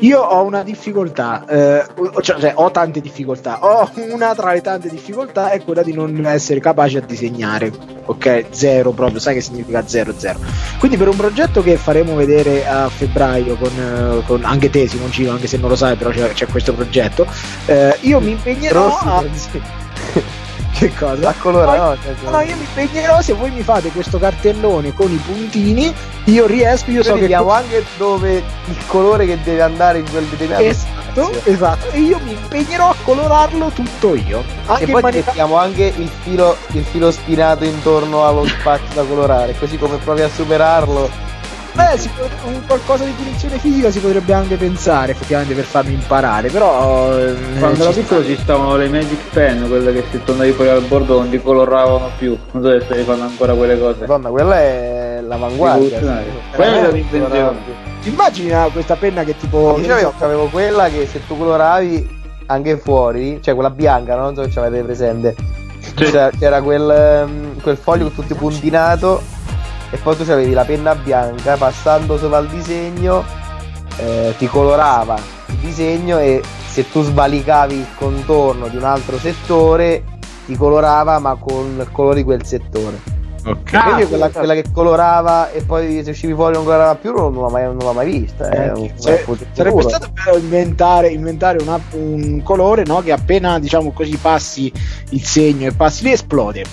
[0.00, 1.84] Io ho una difficoltà, eh,
[2.20, 3.58] cioè, cioè, ho tante difficoltà.
[3.64, 7.72] Ho una tra le tante difficoltà è quella di non essere capace a disegnare.
[8.06, 10.38] Ok, zero proprio, sai che significa zero zero.
[10.78, 15.30] Quindi per un progetto che faremo vedere a febbraio con, eh, con anche te Simoncino,
[15.30, 17.26] anche se non lo sai, però c'è, c'è questo progetto,
[17.66, 19.24] eh, io mi impegnerò a...
[20.74, 21.28] Che cosa?
[21.28, 25.08] A colore, no, no, no, io mi impegnerò se voi mi fate questo cartellone con
[25.10, 25.94] i puntini,
[26.24, 30.10] io riesco, io Noi so che vediamo anche dove il colore che deve andare in
[30.10, 34.42] quel determinato Esatto, esatto, e io mi impegnerò a colorarlo tutto io.
[34.66, 38.94] Anche E poi ti maniera- mettiamo anche il filo, il filo spinato intorno allo spazio
[38.94, 41.08] da colorare, così come provi a superarlo.
[41.74, 45.94] Beh, si pot- un qualcosa di punizione fisica si potrebbe anche pensare effettivamente per farmi
[45.94, 50.22] imparare, però eh, Quando ci ero piccolo ci stavano le Magic Pen, quelle che se
[50.22, 52.38] tornavi poi al bordo non ti coloravano più.
[52.52, 54.00] Non so se stai fanno ancora quelle cose.
[54.06, 55.98] Madonna, quella è l'avanguardia.
[55.98, 56.24] Quella è
[56.56, 57.28] Veramente l'invenzione.
[57.28, 57.56] colorato.
[58.02, 62.22] Ti immagini ah, questa penna che tipo Io avevo, avevo quella che se tu coloravi
[62.46, 64.30] anche fuori, cioè quella bianca, no?
[64.30, 65.34] non so se avete presente.
[65.94, 69.22] C'era, c'era quel, ehm, quel foglio tutto puntinato
[69.94, 73.24] e poi tu avevi la penna bianca, passando sopra il disegno
[73.98, 75.14] eh, ti colorava
[75.46, 80.02] il disegno e se tu svalicavi il contorno di un altro settore
[80.46, 83.12] ti colorava ma con il colore di quel settore.
[83.46, 83.82] Ok.
[83.82, 87.32] Quindi io quella, quella che colorava e poi se uscivi fuori non colorava più non
[87.32, 88.48] l'ho mai, non l'ho mai vista.
[88.50, 89.22] Eh, un- Cioè,
[89.52, 89.88] sarebbe sicuro.
[89.88, 94.72] stato bello inventare, inventare una- un colore no, che appena diciamo così passi
[95.10, 96.64] il segno e passi lì esplode.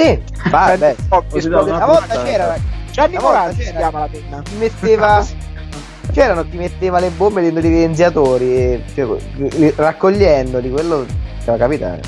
[0.00, 2.56] Sì, va, beh, Oh, una volta c'era
[2.90, 4.42] Gianni Morandi si chiama la penna.
[4.42, 5.24] ti metteva
[6.12, 11.06] c'erano chi metteva le bombe dentro i evidenziatori e cioè, li- raccogliendoli quello
[11.38, 12.00] poteva capitare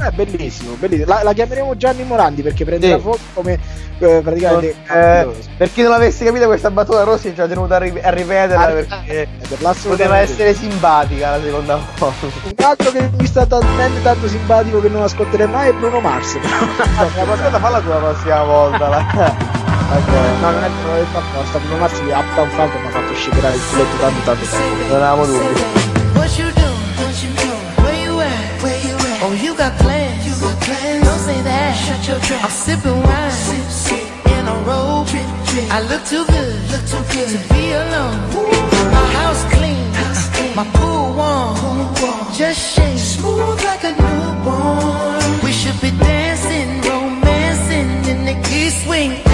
[0.00, 1.08] È bellissimo, bellissimo.
[1.12, 2.92] La, la chiameremo Gianni Morandi perché prende Sì.
[2.92, 3.58] la foto come
[3.98, 5.28] eh, praticamente Eh,
[5.58, 8.66] per chi non avesse capito questa battuta Rossi ci ha tenuto a, ri- a ripeterla
[8.66, 13.44] Ah, perché eh, per poteva essere simpatica la seconda volta un altro che mi sta
[13.44, 16.38] talmente tanto simpatico che non ascolterei mai è Bruno Mars.
[16.40, 18.98] la prossima falla tu la prossima volta la...
[19.90, 20.06] Ok.
[20.40, 21.58] no, non è che non l'ho apposta.
[21.58, 24.86] Bruno Mars mi ha un fango mi ha fatto shakerare il culetto tanto tanto tempo.
[24.86, 25.60] non avevamo dubbi
[26.14, 26.96] What you doing?
[26.96, 27.78] What you doing?
[27.82, 28.62] Where you at?
[28.62, 29.22] Where you at?
[29.22, 29.76] Oh, you got
[30.40, 31.00] You.
[31.04, 31.72] Don't say that.
[31.76, 32.44] Shut your trap.
[32.44, 33.30] I'm sipping wine.
[33.30, 34.26] Sip, sip.
[34.34, 35.06] In a robe.
[35.06, 35.66] Drip, drip.
[35.70, 36.54] I look too good.
[36.72, 38.16] Look too good to be alone.
[38.96, 39.84] My house clean.
[39.92, 40.56] House clean.
[40.56, 41.56] My pool warm.
[41.60, 42.32] Pool warm.
[42.32, 42.98] Just shake.
[42.98, 45.44] Smooth like a newborn.
[45.44, 49.29] We should be dancing, romancing in the east wing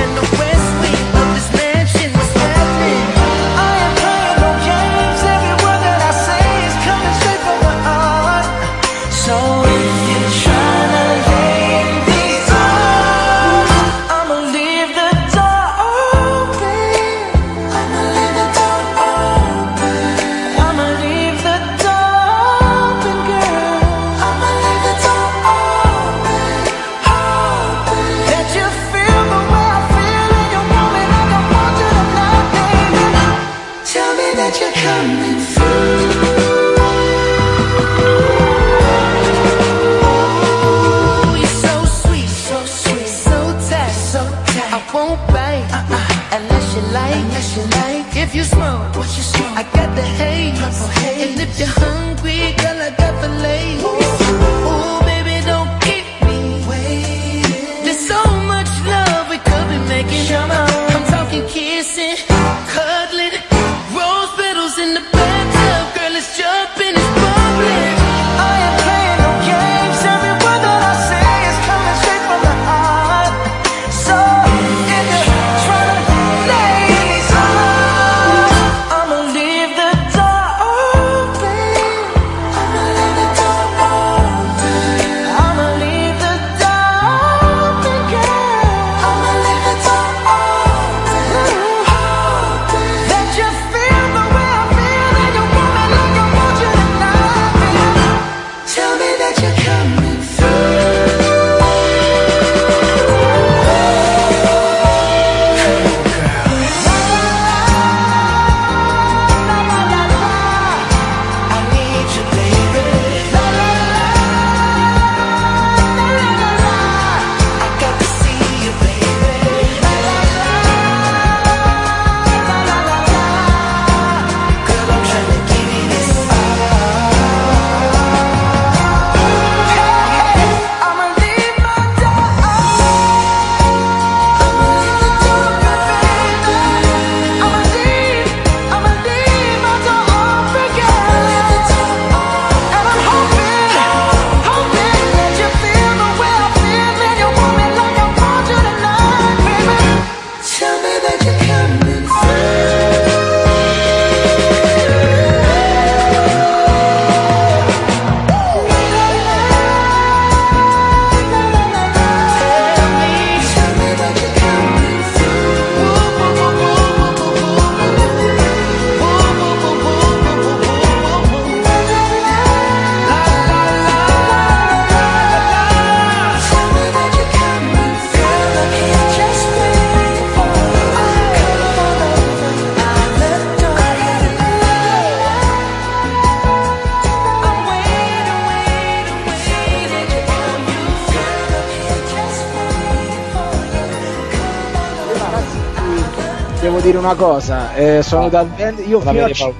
[197.06, 198.82] una cosa, eh, sono talmente.
[198.82, 199.52] Io Non fino, a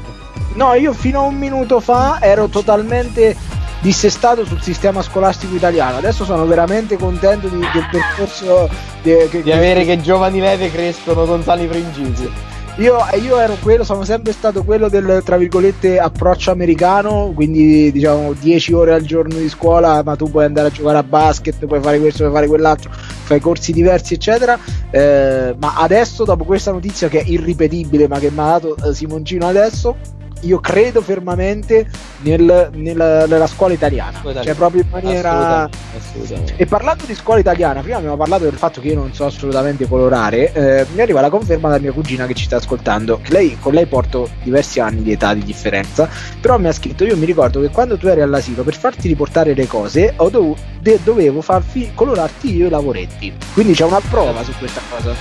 [0.55, 3.37] no, io fino a un minuto fa ero totalmente
[3.81, 5.99] dissestato sul sistema scolastico italiano.
[5.99, 8.69] Adesso sono veramente contento di- del percorso
[9.03, 12.31] de- che- Di avere che giovani leve crescono con sani principi.
[12.79, 18.35] Io, io ero quello, sono sempre stato quello del tra virgolette approccio americano, quindi diciamo
[18.35, 21.81] 10 ore al giorno di scuola, ma tu puoi andare a giocare a basket, puoi
[21.81, 22.91] fare questo, puoi fare quell'altro,
[23.27, 24.59] fai corsi diversi, eccetera.
[24.91, 28.95] Eh, ma adesso, dopo questa notizia che è irripetibile, ma che mi ha dato eh,
[28.95, 29.97] Simoncino adesso,
[30.43, 31.91] io credo fermamente
[32.23, 35.31] nel- nella, nella scuola italiana, cioè proprio in maniera.
[35.31, 36.55] Assolutamente, assolutamente.
[36.57, 39.87] E parlando di scuola italiana, prima abbiamo parlato del fatto che io non so assolutamente
[39.89, 43.57] colorare, eh, mi arriva la conferma da mia cugina che ci sta ascoltando, che lei,
[43.61, 46.09] con lei porto diversi anni di età di differenza,
[46.41, 49.55] però mi ha scritto, io mi ricordo che quando tu eri all'asilo, per farti riportare
[49.55, 54.43] le cose, ho dovu- de- dovevo farti colorarti io i lavoretti, quindi c'è una prova
[54.43, 55.15] su questa cosa,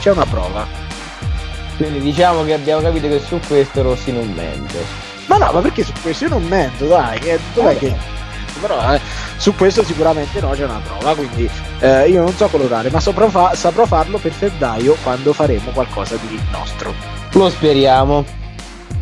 [0.00, 0.84] c'è una prova.
[1.76, 5.05] Quindi diciamo che abbiamo capito che su questo Rossi non mente.
[5.26, 7.94] Ma no, ma perché su questo io non mento, dai, che, dov'è che...
[8.60, 9.00] Però eh,
[9.36, 11.48] su questo sicuramente no, c'è una prova, quindi
[11.80, 16.16] eh, io non so colorare, ma saprò, fa- saprò farlo per febbraio quando faremo qualcosa
[16.16, 16.94] di nostro.
[17.32, 18.24] Lo speriamo.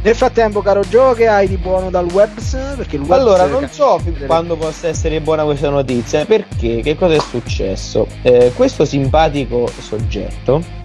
[0.02, 2.74] Nel frattempo, caro Gio, che hai di buono dal webs?
[2.76, 7.14] Perché il webs Allora, non so quando possa essere buona questa notizia, perché che cosa
[7.14, 8.06] è successo?
[8.22, 10.83] Eh, questo simpatico soggetto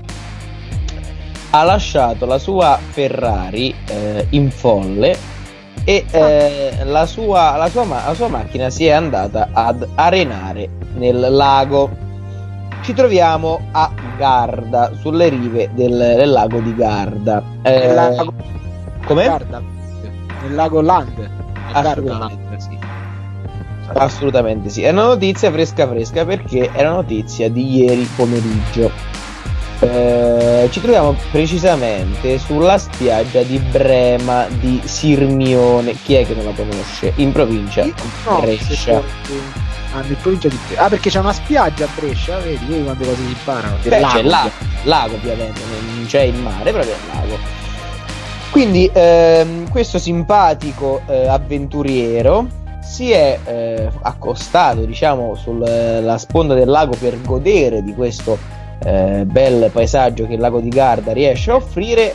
[1.51, 5.17] ha lasciato la sua Ferrari eh, in folle
[5.83, 10.69] e eh, la, sua, la, sua ma- la sua macchina si è andata ad arenare
[10.95, 12.07] nel lago.
[12.81, 17.43] Ci troviamo a Garda, sulle rive del, del lago di Garda.
[17.63, 18.33] Eh, Nel lago,
[19.05, 19.25] com'è?
[19.25, 19.61] Garda.
[20.43, 21.29] Nel lago Land.
[21.71, 22.77] Assolutamente sì.
[23.93, 24.83] Assolutamente sì.
[24.83, 29.18] È una notizia fresca fresca perché è una notizia di ieri pomeriggio.
[29.81, 35.93] Eh, ci troviamo precisamente sulla spiaggia di Brema di Sirmione.
[35.93, 37.13] Chi è che non la conosce?
[37.15, 37.93] In provincia di
[38.25, 39.01] No, Brescia.
[39.91, 43.23] Ah, nel provincia di Ah, perché c'è una spiaggia a Brescia, vedi, vedi quante cose
[43.23, 43.77] si imparano.
[43.81, 44.13] Beh, lago.
[44.13, 44.51] c'è il lago,
[44.83, 45.61] lago ovviamente,
[45.95, 47.37] non c'è il mare, però c'è il lago.
[48.51, 52.47] Quindi ehm, questo simpatico eh, avventuriero
[52.81, 59.69] si è eh, accostato, diciamo, sulla sponda del lago per godere di questo eh, bel
[59.71, 62.13] paesaggio che il lago di Garda riesce a offrire.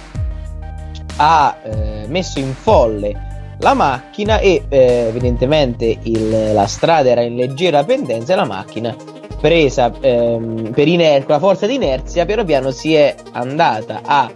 [1.17, 7.37] Ha eh, messo in folle la macchina e eh, evidentemente il- la strada era in
[7.37, 8.95] leggera pendenza e la macchina
[9.41, 14.31] presa ehm, per iner- la forza di inerzia piano piano si è andata a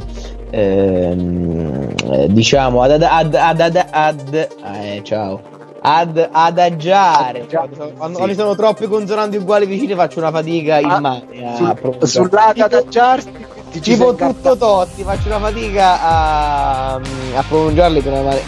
[0.51, 5.41] ehm, eh, diciamo ad, ad, ad, ad, ad- eh, ciao
[5.81, 7.47] ad adagiare.
[7.97, 12.07] Quando, ci sono troppe consonanti uguali vicine faccio una fatica Ah, immane a Sul, pronunciare.
[12.07, 18.03] sul lago Tipo- ad adagiarsi, ti tipo tutto totti faccio una fatica a, a pronunciarli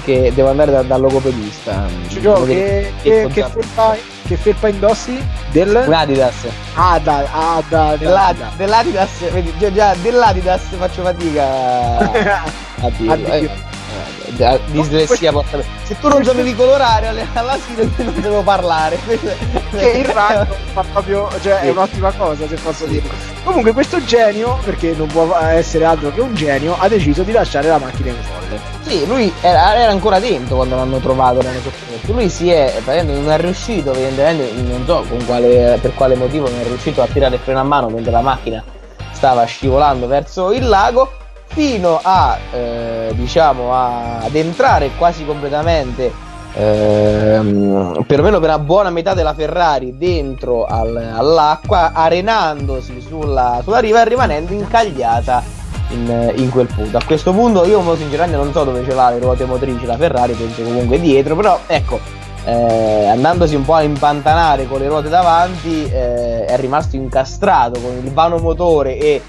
[0.04, 1.84] che, devo andare da- dal logopedista.
[2.08, 5.22] Gio, che, che, che, felpa, che felpa indossi?
[5.52, 5.84] Del?
[5.86, 6.34] Un Adidas.
[6.74, 12.42] Ada, Ada, Dell'Adi- dell'Adidas vedi, già, già dell'Adidas faccio fatica a,
[12.82, 13.68] a dirlo
[14.44, 19.36] A- dislessia porta se tu non sapevi colorare all'asilo io non devo parlare questo è-
[19.76, 21.68] che il ragno fa proprio, cioè è Sì.
[21.70, 23.10] un'ottima cosa se posso dirlo.
[23.44, 27.68] Comunque questo genio, perché non può essere altro che un genio, ha deciso di lasciare
[27.68, 28.60] la macchina in folle.
[28.86, 31.60] Sì, lui era, era ancora dentro quando l'hanno trovato, l'hanno.
[32.06, 36.60] Lui si è, non è riuscito, evidentemente, non so con quale, per quale motivo non
[36.60, 38.62] è riuscito a tirare il freno a mano mentre la macchina
[39.12, 41.12] stava scivolando verso il lago,
[41.52, 46.12] fino a, eh, diciamo, a- ad entrare quasi completamente,
[46.54, 54.02] ehm, perlomeno per una buona metà della Ferrari dentro al- all'acqua, arenandosi sulla, sulla riva
[54.02, 55.42] e rimanendo incagliata
[55.90, 56.96] in, in quel punto.
[56.96, 59.96] A questo punto io mo, sinceramente non so dove ce l'ha le ruote motrici la
[59.96, 61.98] Ferrari, penso comunque dietro, però ecco,
[62.44, 68.00] eh, andandosi un po' a impantanare con le ruote davanti, eh, è rimasto incastrato con
[68.02, 69.22] il vano motore e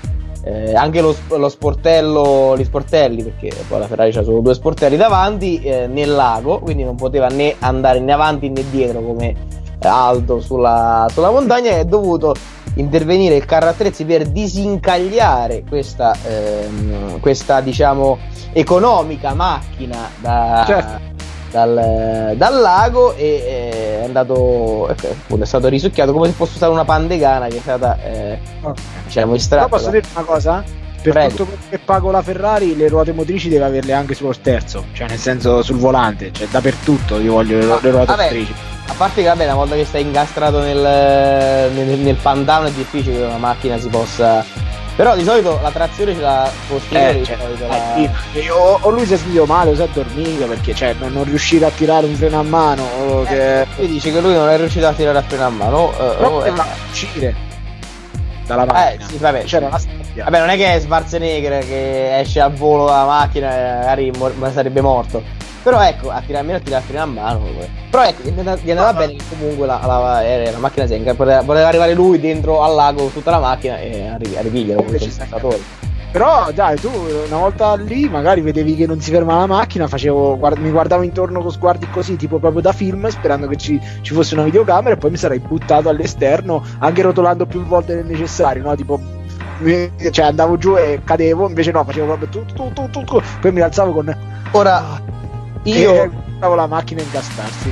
[0.44, 4.98] eh, anche lo, lo, sportello, gli sportelli, perché poi la Ferrari c'ha solo due sportelli
[4.98, 10.40] davanti, eh, nel lago, quindi non poteva né andare né avanti né dietro come Aldo
[10.40, 12.36] sulla, sulla montagna è dovuto
[12.76, 18.18] intervenire il carro attrezzi per disincagliare questa, ehm, questa diciamo
[18.54, 21.11] economica macchina da, certo.
[21.52, 26.86] Dal, dal, lago e eh, è andato è stato risucchiato come se fosse stata una
[26.86, 28.84] pandegana che è stata eh, okay.
[29.06, 30.64] diciamo estratta Però posso dire una cosa?
[31.02, 31.30] per Prego.
[31.30, 35.08] tutto quello che pago la Ferrari le ruote motrici deve averle anche sullo sterzo cioè
[35.08, 38.54] nel senso sul volante cioè dappertutto io voglio le, le ruote Vabbè, motrici
[38.88, 43.18] a parte che vabbè una volta che stai incastrato nel, nel, nel pantano è difficile
[43.18, 44.46] che una macchina si possa
[44.96, 47.22] però di solito la trazione ce l'ha posteriore.
[47.22, 47.38] Eh, cioè,
[47.68, 47.96] la...
[48.34, 51.14] eh, o, o, lui si è svegliato male o si è dormito perché cioè, non,
[51.14, 52.84] non riuscire a tirare un freno a mano.
[52.84, 53.68] O eh, che...
[53.78, 55.92] Lui dice che lui non è riuscito a tirare a freno a mano.
[55.92, 57.36] Eh, Però poteva uscire
[58.46, 58.92] dalla macchina.
[58.92, 59.44] Eh, sì, vabbè.
[59.44, 59.80] C'era una
[60.14, 64.52] Vabbè, non è che è Schwarzenegger che esce al volo dalla macchina e magari mor-
[64.52, 65.24] sarebbe morto.
[65.64, 67.42] Però ecco, a tirare almeno a tirare a mano.
[67.90, 71.14] Però ecco, gli andava, gli andava bene che comunque la, la, la, la macchina senca.
[71.14, 74.82] Poteva, poteva, arrivare lui dentro al lago con tutta la macchina e a, a ripigliare
[76.12, 80.38] Però dai, tu una volta lì magari vedevi che non si fermava la macchina, facevo,
[80.38, 84.14] guard- mi guardavo intorno con sguardi così, tipo proprio da film, sperando che ci, ci,
[84.14, 88.64] fosse una videocamera e poi mi sarei buttato all'esterno, anche rotolando più volte del necessario,
[88.64, 88.76] no?
[88.76, 89.00] Tipo
[90.10, 93.52] cioè andavo giù e cadevo, invece no, facevo proprio tu, tu, tu, tu, tu poi
[93.52, 94.18] mi alzavo con
[94.52, 95.00] ora
[95.64, 97.72] io stavo la macchina ingastarsi.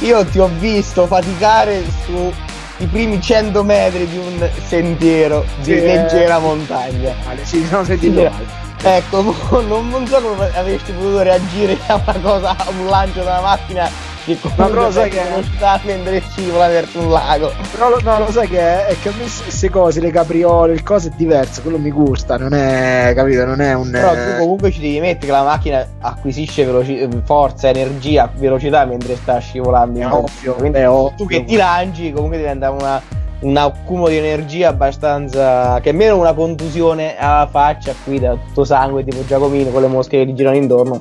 [0.00, 6.36] Io ti ho visto faticare sui primi 100 metri di un sentiero sì, di leggera
[6.36, 7.14] eh, montagna.
[7.24, 8.60] Male, sì, sono sentito sì, male.
[8.82, 9.22] Ecco,
[9.62, 13.88] non, non, so come avresti potuto reagire a una cosa, a un lancio della macchina
[14.24, 17.52] che ma però sai che non sta mentre scivola verso un lago.
[17.72, 20.72] Però lo, no, lo sai che è, è che a me queste cose le capriole
[20.72, 24.38] il coso è diverso quello mi gusta non è capito non è un però tu
[24.38, 29.98] comunque ci devi mettere che la macchina acquisisce veloci- forza energia velocità mentre sta scivolando
[29.98, 31.14] è ovvio, quindi è ovvio.
[31.16, 33.00] tu che ti lanci comunque diventa una
[33.40, 39.02] un accumulo di energia abbastanza che meno una contusione alla faccia qui da tutto sangue
[39.04, 41.00] tipo Giacomino con le mosche che gli girano intorno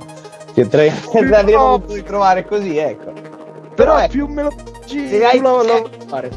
[0.54, 0.92] che tre
[1.34, 3.12] avremmo potuto trovare così, ecco.
[3.12, 4.52] Però, Però è più me lo
[4.86, 6.30] se hai, lo fare.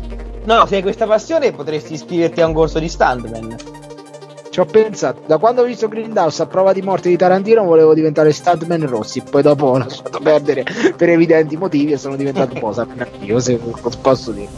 [0.45, 3.57] No, se hai questa passione potresti iscriverti a un corso di stuntman.
[4.55, 7.93] Ci ho pensato, da quando ho visto Grindhouse a prova di morte di Tarantino volevo
[7.93, 10.65] diventare stuntman Rossi, poi dopo ho lasciato perdere
[10.97, 12.73] per evidenti motivi e sono diventato un po'
[13.23, 13.59] io se
[14.01, 14.49] posso dire.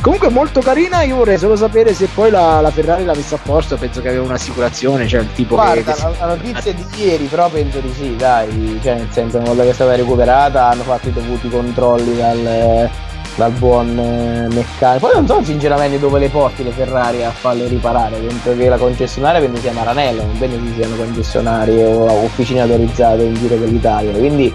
[0.00, 3.40] Comunque molto carina, io vorrei solo sapere se poi la, la Ferrari l'ha messa a
[3.42, 6.02] posto, penso che aveva un'assicurazione, cioè il tipo Guarda, che...
[6.02, 9.64] la, la notizia di ieri, però penso di sì, dai, cioè nel senso una volta
[9.64, 12.90] che è stata recuperata hanno fatto i dovuti controlli dal
[13.36, 15.06] dal buon eh, meccanico.
[15.06, 18.76] Poi non so sinceramente dove le porti le Ferrari a farle riparare, penso che la
[18.76, 23.68] concessionaria penso sia Maranello, non penso ci siano concessionarie o officine autorizzate in giro per
[23.68, 24.52] l'Italia, quindi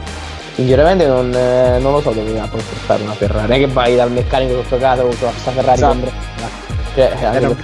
[0.53, 3.67] sinceramente non, eh, non lo so dove va a portare una Ferrari, non è che
[3.67, 6.66] vai dal meccanico sotto casa con questa Ferrari esatto.
[6.97, 7.55] Cioè, era un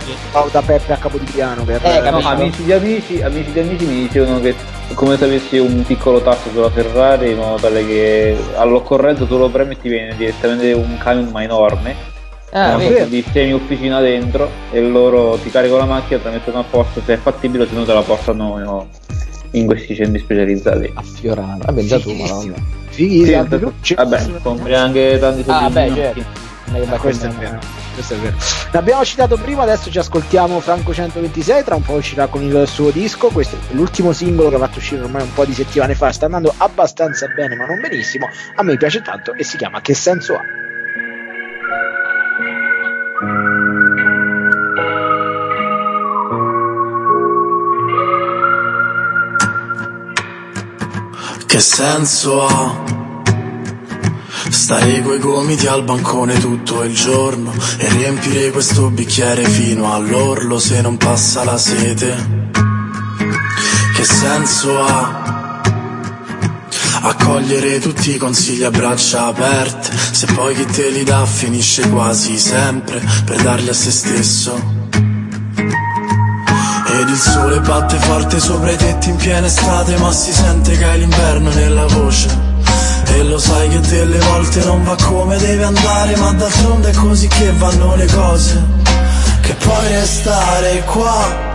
[0.51, 4.39] da Peppe a Capodigliano per eh, no, amici di amici, amici di amici mi dicevano
[4.39, 4.53] che
[4.93, 9.49] come se avessi un piccolo tasto sulla Ferrari in modo tale che all'occorrenza tu lo
[9.49, 12.11] premi e ti viene direttamente un camion ma enorme.
[12.51, 16.59] Ah, con di semi officina dentro e loro ti caricano la macchina, te la mettono
[16.59, 18.87] a posto se è fattibile se no te la portano no,
[19.51, 20.91] in questi centri specializzati.
[20.93, 21.57] A Fiorano.
[21.65, 22.53] Vabbè già tu madonna
[22.89, 26.51] Fighi, sì, vabbè compri anche tanti soldi ah, beh, certo.
[26.75, 28.35] Ah, questo è vero questo è vero.
[28.71, 32.89] L'abbiamo citato prima, adesso ci ascoltiamo Franco 126, tra un po' uscirà con il suo
[32.89, 36.11] disco, questo è l'ultimo singolo che ha fatto uscire ormai un po' di settimane fa,
[36.11, 39.93] sta andando abbastanza bene ma non benissimo, a me piace tanto e si chiama Che
[39.93, 40.41] senso ha?
[51.45, 53.02] Che senso ha?
[54.53, 60.79] Stare coi gomiti al bancone tutto il giorno e riempire questo bicchiere fino all'orlo se
[60.79, 62.51] non passa la sete.
[63.95, 65.59] Che senso ha?
[67.01, 72.37] Accogliere tutti i consigli a braccia aperte, se poi chi te li dà finisce quasi
[72.37, 74.55] sempre per darli a se stesso.
[76.87, 80.85] Ed il sole batte forte sopra i tetti in piena estate, ma si sente che
[80.85, 82.52] hai l'inverno nella voce.
[83.15, 87.27] E lo sai che delle volte non va come deve andare Ma d'altronde è così
[87.27, 88.61] che vanno le cose
[89.41, 91.51] Che puoi restare qua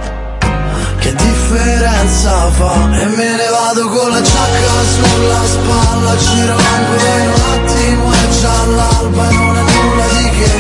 [1.00, 2.74] che differenza fa?
[3.00, 8.40] E me ne vado con la giacca sulla spalla Giro ancora in un attimo e
[8.40, 10.52] già all'alba E non è nulla di che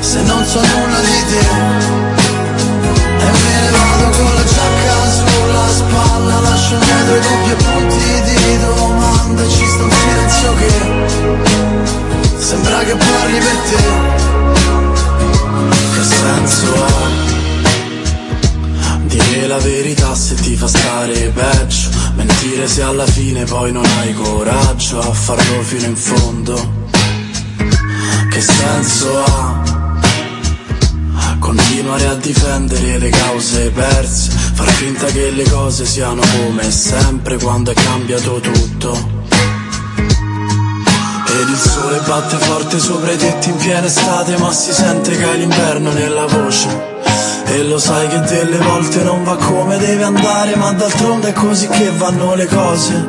[0.00, 1.46] Se non so nulla di te
[3.18, 3.74] E me ne
[5.74, 10.72] spalla lascio indietro i dubbi punti di domanda Ci sta un silenzio che
[12.38, 13.82] sembra che parli per te
[15.94, 17.22] Che senso ha?
[19.04, 24.14] Dire la verità se ti fa stare peggio Mentire se alla fine poi non hai
[24.14, 26.88] coraggio a farlo fino in fondo
[28.30, 29.73] Che senso ha?
[31.44, 37.70] Continuare a difendere le cause perse Far finta che le cose siano come sempre quando
[37.70, 38.92] è cambiato tutto.
[41.26, 45.22] Ed il sole batte forte sopra i tetti in piena estate Ma si sente che
[45.22, 47.02] hai l'inverno nella voce.
[47.44, 51.68] E lo sai che delle volte non va come deve andare Ma d'altronde è così
[51.68, 53.06] che vanno le cose.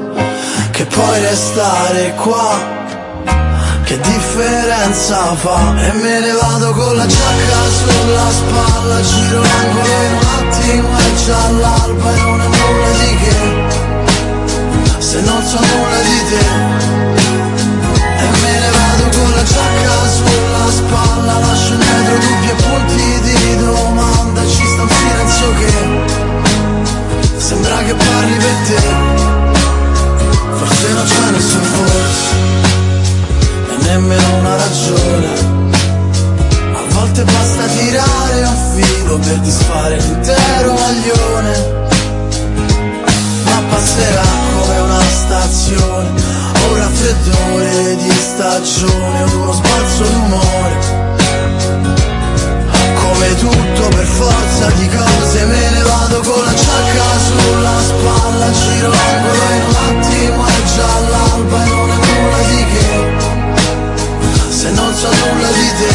[0.71, 2.83] Che puoi restare qua
[3.95, 5.73] che differenza fa?
[5.77, 11.49] E me ne vado con la giacca sulla spalla Giro l'angolo un attimo è già
[11.49, 13.37] l'alba E non è nulla di che.
[14.99, 16.45] Se non so nulla di te.
[18.23, 23.57] E me ne vado con la giacca sulla spalla Lascio indietro dubbi e punti di
[23.57, 25.73] domanda Ci sta un silenzio che
[27.37, 28.81] Sembra che parli per te.
[30.57, 32.64] Forse non c'è nessun forse
[33.85, 35.27] nemmeno una ragione.
[36.73, 41.83] A volte basta tirare un filo per disfare l'intero maglione.
[43.43, 44.25] Ma passerà
[44.57, 46.09] come una stazione,
[46.67, 51.03] un raffreddore di stagione, uno sbalzo d'umore.
[53.01, 58.89] Come tutto per forza di cose me ne vado con la giacca sulla spalla, giro
[58.89, 61.74] l'angolo in un attimo è già l'alba
[64.65, 65.91] se non so nulla di te.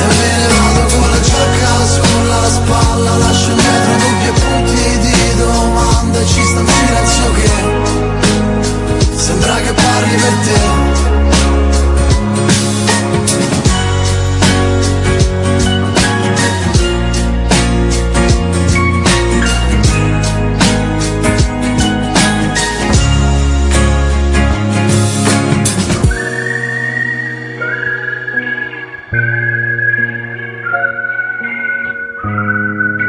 [0.00, 5.16] E me ne vado con la giacca sulla spalla Lascio indietro dubbi e punti di
[5.36, 7.50] domanda ci sta un silenzio che
[9.16, 11.11] Sembra che parli per te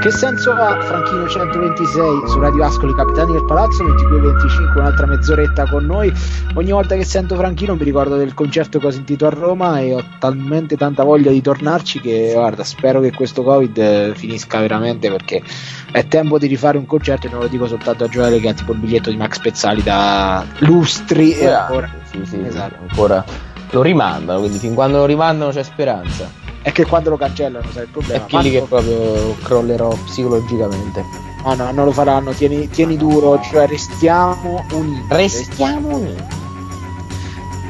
[0.03, 5.85] Che senso ha Franchino 126 su Radio Ascoli Capitani del Palazzo 22.25 un'altra mezz'oretta con
[5.85, 6.11] noi
[6.55, 9.93] ogni volta che sento Franchino mi ricordo del concerto che ho sentito a Roma e
[9.93, 15.09] ho talmente tanta voglia di tornarci che guarda spero che questo covid eh, finisca veramente
[15.09, 15.41] perché
[15.93, 18.53] è tempo di rifare un concerto e non lo dico soltanto a Gioele che ha
[18.53, 22.75] tipo il biglietto di Max Pezzali da lustri e ancora Sì, sì, Esatto.
[22.89, 23.23] ancora
[23.69, 26.42] lo rimandano, quindi fin quando lo rimandano c'è speranza.
[26.63, 31.03] È che quando lo cancellano sai il È problema chi lì che proprio crollerò psicologicamente.
[31.43, 36.41] no no non lo faranno tieni, tieni duro cioè restiamo uniti Restiamo uniti.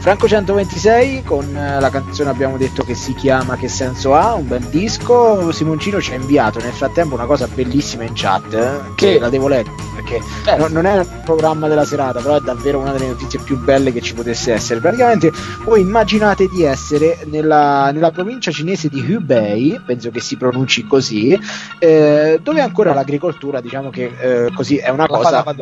[0.03, 4.45] Franco 126 con eh, la canzone abbiamo detto che si chiama Che senso ha, un
[4.45, 5.49] bel disco.
[5.53, 9.47] Simoncino ci ha inviato nel frattempo una cosa bellissima in chat eh, che la devo
[9.47, 10.57] leggere perché Eh.
[10.57, 13.93] no- non è il programma della serata, però è davvero una delle notizie più belle
[13.93, 14.81] che ci potesse essere.
[14.81, 15.31] Praticamente
[15.63, 21.39] voi immaginate di essere nella, nella provincia cinese di Hubei, penso che si pronunci così,
[21.79, 25.55] eh, dove ancora l'agricoltura, diciamo che eh, così è una La cosa la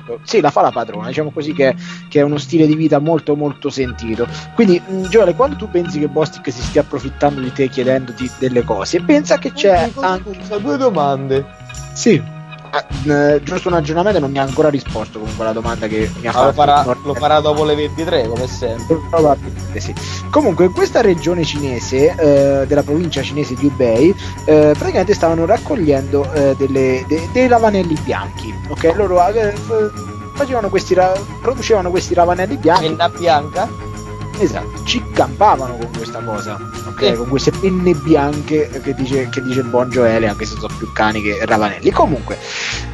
[0.00, 0.20] padrona.
[0.24, 1.74] sì, la fa la padrona, diciamo così che,
[2.08, 4.26] che è uno stile di vita molto molto sentito.
[4.54, 8.64] Quindi, mh, Giole, quando tu pensi che Bostic si stia approfittando di te chiedendoti delle
[8.64, 10.34] cose, pensa che c'è anche...
[10.34, 11.44] Scusa, due domande.
[11.92, 12.38] Sì.
[12.72, 12.84] Ah,
[13.34, 16.30] eh, giusto un aggiornamento, non mi ha ancora risposto comunque alla domanda che mi ha
[16.32, 16.96] Ah, fatto.
[17.04, 18.96] lo farà dopo le 23, come sempre.
[19.10, 19.92] Probabilmente sì.
[20.30, 24.14] Comunque, in questa regione cinese, eh, della provincia cinese di Hubei,
[24.44, 28.54] eh, praticamente stavano raccogliendo eh, delle- de- dei ravanelli bianchi.
[28.68, 29.52] Ok, loro eh,
[30.34, 32.86] facevano questi ra- producevano questi ravanelli bianchi.
[32.86, 33.68] Penna bianca?
[34.42, 37.04] Esatto, ci campavano con questa cosa, ok?
[37.04, 37.12] Sì.
[37.14, 40.90] Con queste penne bianche che dice, che dice il buon Gioele, anche se sono più
[40.92, 41.90] cani che ravanelli.
[41.90, 42.38] Comunque,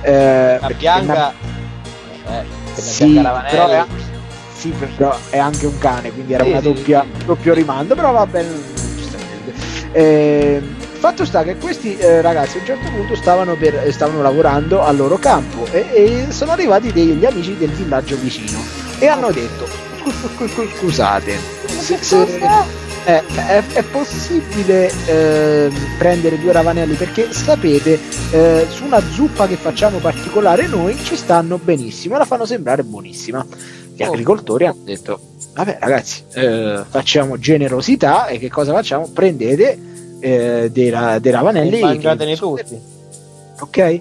[0.03, 1.31] eh, La bianca.
[1.33, 2.45] Eh, penna
[2.75, 3.85] sì, bianca però è,
[4.57, 8.27] sì, però è anche un cane, quindi era Sì, una doppia, doppio rimando, però va
[8.27, 8.75] bene.
[9.93, 10.61] Eh,
[10.99, 14.83] fatto sta che questi eh, ragazzi a un certo punto stavano, per- eh, stavano lavorando
[14.83, 15.87] al loro campo e,
[16.29, 18.59] e sono arrivati degli amici del villaggio vicino
[18.99, 21.37] e hanno detto "Scu- scu- scu- scusate.
[21.67, 22.39] Se- se-
[23.05, 26.95] eh, è, è possibile eh, prendere due ravanelli?
[26.95, 27.99] Perché sapete
[28.33, 32.83] eh, su una zuppa che facciamo particolare noi ci stanno benissimo e la fanno sembrare
[32.83, 33.47] buonissima.
[33.95, 34.09] Gli Oh.
[34.09, 35.19] agricoltori hanno detto
[35.55, 39.09] vabbè ragazzi eh, facciamo generosità e che cosa facciamo?
[39.09, 39.79] Prendete
[40.21, 42.79] eh, dei, ra- dei ravanelli Mangiatene che- tutti.
[43.61, 44.01] ok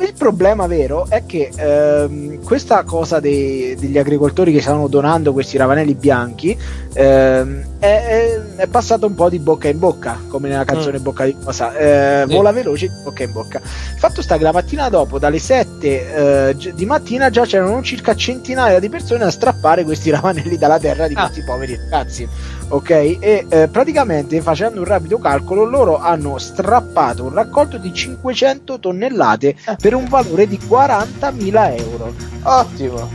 [0.00, 5.56] il problema vero è che ehm, questa cosa dei- degli agricoltori che stanno donando questi
[5.56, 6.56] ravanelli bianchi
[6.92, 11.36] ehm, è, è, passato un po' di bocca in bocca, come nella canzone Bocca di
[11.42, 12.34] Cosa, eh, Sì.
[12.34, 13.58] vola veloce di bocca in bocca.
[13.58, 18.14] Il fatto sta che la mattina dopo, dalle 7 eh, di mattina, già c'erano circa
[18.16, 21.22] centinaia di persone a strappare questi ravanelli dalla terra di Ah.
[21.26, 22.28] questi poveri ragazzi.
[22.70, 28.78] Ok, e eh, praticamente facendo un rapido calcolo, loro hanno strappato un raccolto di 500
[28.78, 32.14] tonnellate per un valore di 40.000 euro.
[32.42, 33.08] Ottimo.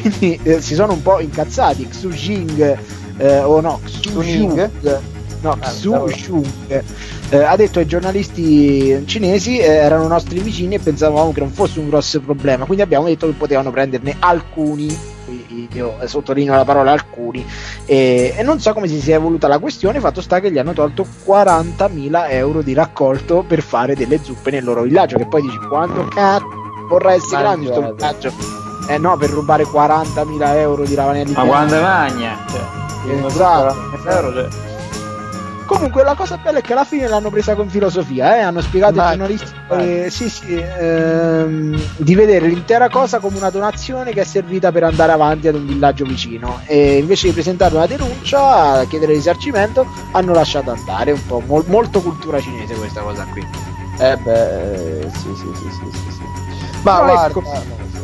[0.00, 1.86] Quindi eh, si sono un po' incazzati.
[1.88, 2.78] Xu Jing,
[3.18, 4.20] eh, o no, Xu?
[4.20, 4.70] Jung,
[5.42, 6.46] no, Ah, Xu Jung,
[7.30, 11.80] eh, ha detto ai giornalisti cinesi eh, erano nostri vicini e pensavamo che non fosse
[11.80, 12.64] un grosso problema.
[12.64, 15.14] Quindi abbiamo detto che potevano prenderne alcuni.
[15.72, 17.44] Io sottolineo la parola alcuni
[17.84, 19.98] e, e non so come si sia evoluta la questione.
[20.00, 24.64] Fatto sta che gli hanno tolto 40.000 euro di raccolto per fare delle zuppe nel
[24.64, 25.16] loro villaggio.
[25.16, 26.46] Che poi dici quanto cazzo
[26.88, 28.28] vorrà essere grande questo Mangiate.
[28.28, 28.92] villaggio?
[28.92, 31.32] Eh no, per rubare 40.000 euro di ravanelli.
[31.32, 32.36] Ma quando magna?
[32.48, 33.76] Cioè, Esatto.
[34.08, 34.48] euro, cioè.
[35.66, 38.40] Comunque la cosa bella è che alla fine l'hanno presa con filosofia, eh?
[38.40, 44.12] hanno spiegato ai giornalisti eh, sì, sì, ehm, di vedere l'intera cosa come una donazione
[44.12, 47.86] che è servita per andare avanti ad un villaggio vicino e invece di presentare una
[47.86, 53.44] denuncia, chiedere risarcimento, hanno lasciato andare un po' mol- molto cultura cinese questa cosa qui.
[53.98, 56.22] Eh beh, eh, sì, sì, sì, sì, sì, sì.
[56.82, 57.95] Ma Però guarda, ecco- lo so.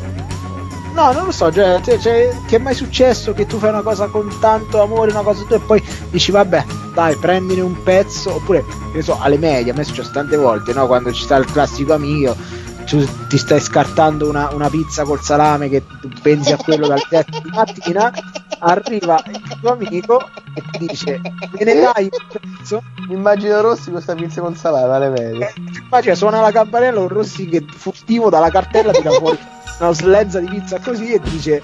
[0.93, 3.81] No, non lo so, cioè, cioè, cioè, ti è mai successo che tu fai una
[3.81, 8.35] cosa con tanto amore, una cosa tu e poi dici vabbè, dai, prendine un pezzo,
[8.35, 10.87] oppure, che ne so, alle medie, a me è successo tante volte, no?
[10.87, 12.37] Quando ci sta il classico amico,
[12.85, 17.03] tu ti stai scartando una, una pizza col salame che tu pensi a quello dal
[17.09, 18.13] tetto di mattina,
[18.59, 22.83] arriva il tuo amico e ti dice, me ne dai un pezzo?
[23.09, 25.47] Immagino Rossi questa pizza con salame alle medie.
[25.47, 25.53] Eh,
[25.85, 29.39] Immagina, suona la campanella, un Rossi che furtivo dalla cartella tira fuori
[29.83, 31.61] una slenza di pizza così e dice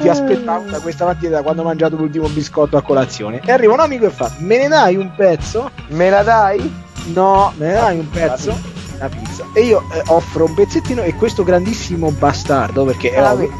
[0.00, 3.74] ti aspettavo da questa mattina da quando ho mangiato l'ultimo biscotto a colazione e arriva
[3.74, 5.70] un amico e fa me ne dai un pezzo?
[5.88, 6.86] Me la dai?
[7.12, 8.56] no me ne dai un pezzo?
[8.96, 13.32] una pizza e io eh, offro un pezzettino e questo grandissimo bastardo perché è Ah,
[13.32, 13.50] ovvio,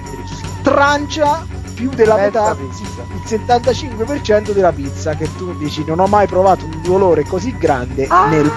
[0.63, 6.65] trancia più della metà il 75% della pizza che tu dici non ho mai provato
[6.65, 8.51] un dolore così grande nel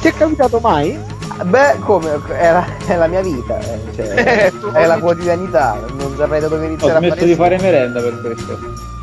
[0.00, 1.14] ti è capitato mai?
[1.44, 2.20] Beh, come?
[2.26, 6.48] È la, è la mia vita, eh, cioè, Eh, è la quotidianità, non saprei da
[6.48, 8.58] dove Ho iniziare a smesso fare di fare merenda per questo.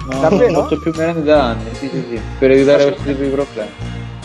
[0.10, 0.52] No, Davvero?
[0.52, 3.70] non faccio più merenda da anni, sì, sì, sì, per evitare questo tipo di problemi.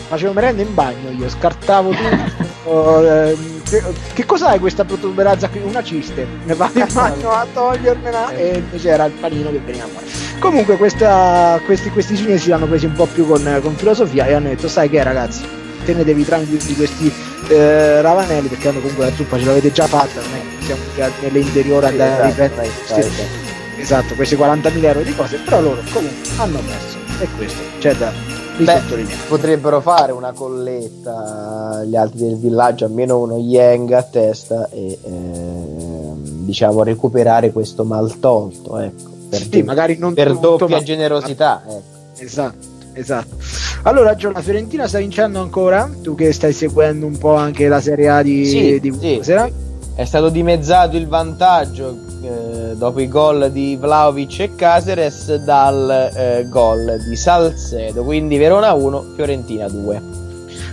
[0.08, 3.04] facevo merenda in bagno io, scartavo tutto.
[3.04, 3.82] ehm, che,
[4.14, 5.60] che cos'hai questa protuberanza qui?
[5.62, 6.26] Una ciste.
[6.44, 10.06] Ne vado in bagno a togliermela e invece era il panino che veniva fuori.
[10.38, 14.48] Comunque questa, questi, questi cinesi l'hanno presi un po' più con, con filosofia e hanno
[14.48, 15.44] detto sai che ragazzi,
[15.92, 17.12] tenetevi tranquilli di questi
[17.48, 20.82] eh, ravanelli perché hanno comunque la zuppa ce l'avete già fatta, non è che siamo
[21.00, 23.80] a- nell'interiore a andare a Esatto, ripetere dai, dai.
[23.82, 26.96] esatto, questi 40.000 euro di cose, però loro comunque hanno perso.
[27.20, 28.12] E questo c'è da
[28.58, 28.80] Beh,
[29.28, 36.44] potrebbero fare una colletta gli altri del villaggio, almeno uno yang a testa e ehm,
[36.44, 41.62] diciamo recuperare questo mal tolto, ecco, per, Sì, magari non per tutto, doppia ma- generosità,
[41.66, 41.96] ecco.
[42.20, 42.66] Esatto,
[42.98, 43.36] esatto.
[43.82, 45.88] Allora, Gio, la Fiorentina sta vincendo ancora?
[46.02, 49.20] Tu che stai seguendo un po' anche la Serie A di, Sì, di sì.
[49.22, 49.48] sera?
[49.94, 56.46] È stato dimezzato il vantaggio eh, dopo i gol di Vlaovic e Caceres dal eh,
[56.48, 60.02] gol di Salcedo, quindi Verona 1, Fiorentina 2.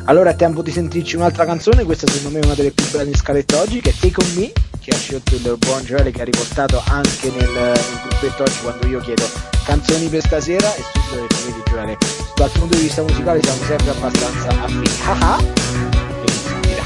[0.06, 3.10] Allora è tempo di sentirci un'altra canzone, questa secondo me è una delle più belle
[3.10, 4.52] in scaletta oggi, che è Take On Me,
[4.86, 8.86] che ha scelto il buon Gioele che ha riportato anche nel, nel gruppetto oggi quando
[8.86, 9.28] io chiedo
[9.64, 11.98] canzoni per stasera e subito ho detto, vedi Gioele,
[12.36, 14.90] dal punto di vista musicale siamo sempre abbastanza affini.
[15.06, 15.44] Ah ah!
[16.22, 16.84] Bellissimo dire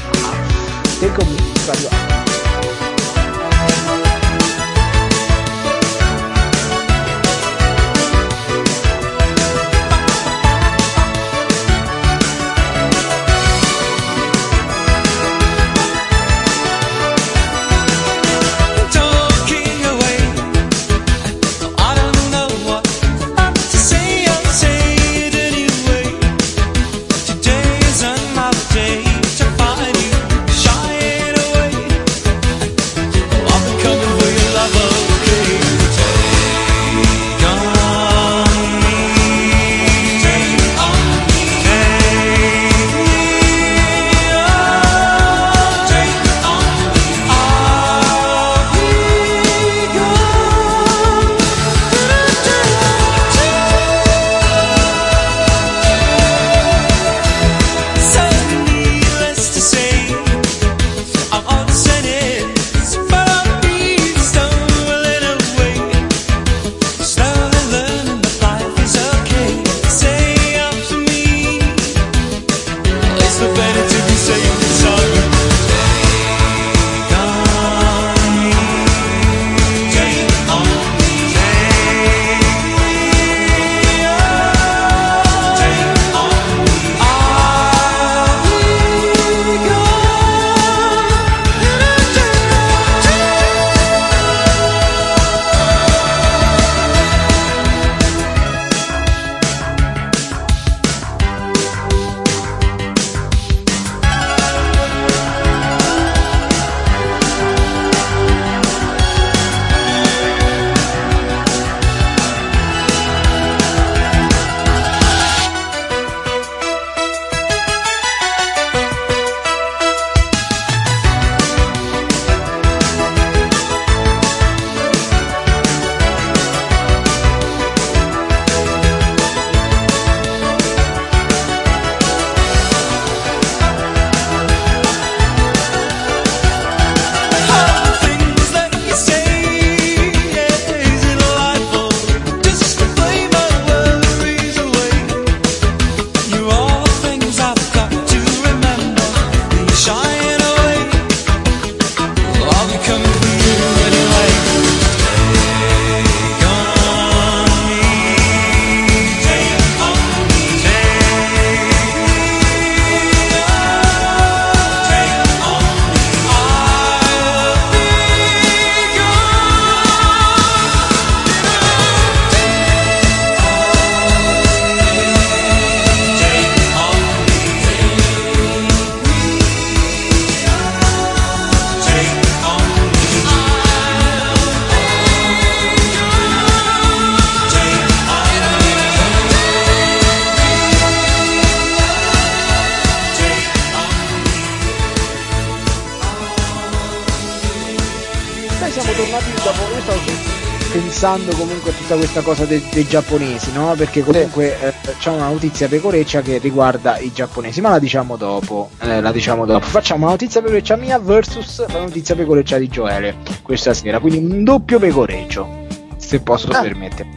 [201.14, 203.74] pensando comunque tutta questa cosa de- dei giapponesi, no?
[203.76, 208.70] Perché comunque eh, c'è una notizia pecoreccia che riguarda i giapponesi, ma la diciamo dopo.
[208.80, 209.66] Eh, la diciamo dopo.
[209.66, 213.98] Facciamo la notizia pecoreccia mia versus la notizia pecoreccia di Joele questa sera.
[213.98, 216.60] Quindi un doppio pecoreccio, se posso Ah.
[216.60, 217.08] permettere.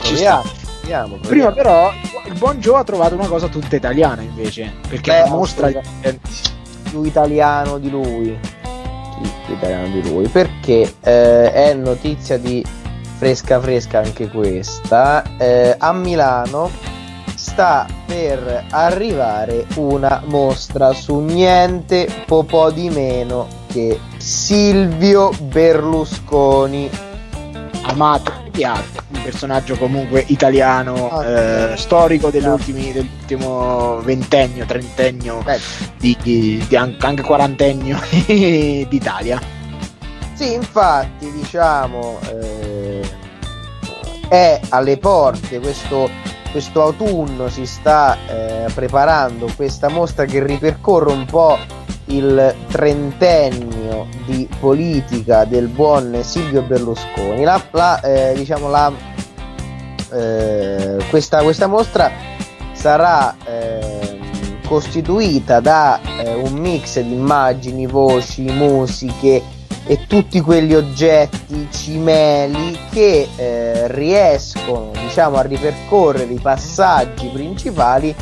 [0.00, 0.40] Ci sta.
[0.80, 1.92] proviamo, Prima però
[2.26, 5.70] il buon Joe ha trovato una cosa tutta italiana invece, perché Beh, mostra
[6.90, 8.38] più italiano di lui.
[9.46, 10.28] Più italiano di lui?
[10.28, 12.64] Perché eh, è notizia di
[13.22, 15.22] fresca fresca anche questa.
[15.38, 16.68] eh, a Milano
[17.36, 26.90] sta per arrivare una mostra su niente po' po' di meno che Silvio Berlusconi.
[27.84, 28.82] amato piace,
[29.14, 31.24] un personaggio comunque italiano Ah,
[31.72, 35.44] eh, storico dell'ultimi- dell'ultimo ventennio, trentennio
[35.96, 39.40] di, di- di an- anche quarantennio d'Italia
[40.34, 42.71] Sì, infatti, diciamo, eh,
[44.32, 46.08] è alle porte questo,
[46.52, 51.58] questo autunno, si sta eh, preparando questa mostra che ripercorre un po'
[52.06, 57.42] il trentennio di politica del buon Silvio Berlusconi.
[57.42, 58.90] La, la, eh, diciamo, la,
[60.12, 62.10] eh, questa, questa mostra
[62.72, 69.60] sarà ehm, costituita da eh, un mix di immagini, voci, musiche
[69.92, 78.14] e tutti quegli oggetti cimeli che eh, riescono diciamo a ripercorrere i passaggi principali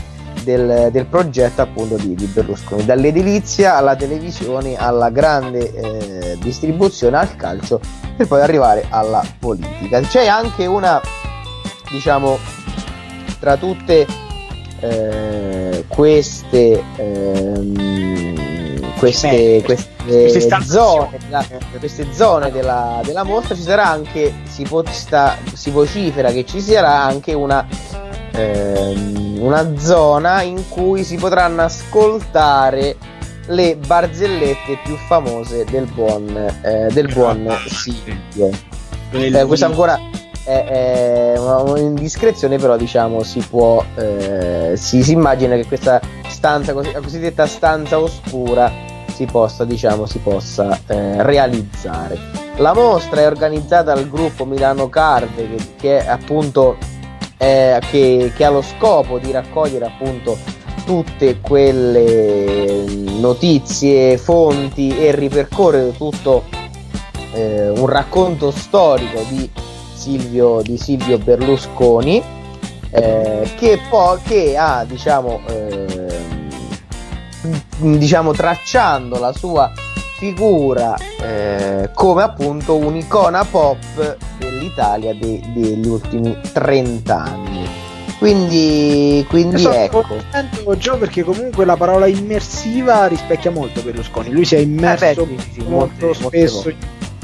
[0.42, 2.84] del, del progetto appunto di, di Berlusconi.
[2.84, 7.80] Dall'edilizia alla televisione alla grande eh, distribuzione al calcio
[8.16, 10.00] per poi arrivare alla politica.
[10.00, 11.00] C'è anche una
[11.88, 12.36] diciamo
[13.38, 14.08] tra tutte
[14.80, 18.39] eh, queste ehm,
[19.01, 21.44] queste, queste, Queste zone della-
[21.78, 26.61] queste zone della, della mostra ci sarà anche si, po- sta- si vocifera che ci
[26.61, 27.66] sarà anche una
[28.32, 32.96] ehm, una zona in cui si potranno ascoltare
[33.46, 36.28] le barzellette più famose del buon,
[36.62, 38.51] eh, del buon Silvio.
[39.12, 39.98] Eh, questa ancora
[40.44, 46.92] è, è un'indiscrezione, però diciamo si può, eh, si, si immagina che questa stanza, così-
[46.92, 48.70] la cosiddetta stanza oscura,
[49.20, 52.18] si possa, diciamo, si possa eh, realizzare.
[52.56, 56.78] La mostra è organizzata dal gruppo Milano Card, che, che appunto
[57.36, 60.38] eh, che, che ha lo scopo di raccogliere appunto
[60.86, 62.82] tutte quelle
[63.18, 66.44] notizie, fonti e ripercorrere tutto
[67.32, 69.50] eh, un racconto storico di
[69.92, 72.22] Silvio, di Silvio Berlusconi
[72.90, 75.99] eh, che poi che ha diciamo ehm,
[77.78, 79.72] diciamo tracciando la sua
[80.18, 87.68] figura eh, come appunto un'icona pop dell'Italia de- degli ultimi 30 anni
[88.18, 90.03] quindi, quindi Sono ecco.
[90.03, 94.30] contento Gio perché comunque la parola immersiva rispecchia molto Berlusconi.
[94.30, 96.72] Lui si è immerso Eh beh, sì, sì, sì, molto molte- molte spesso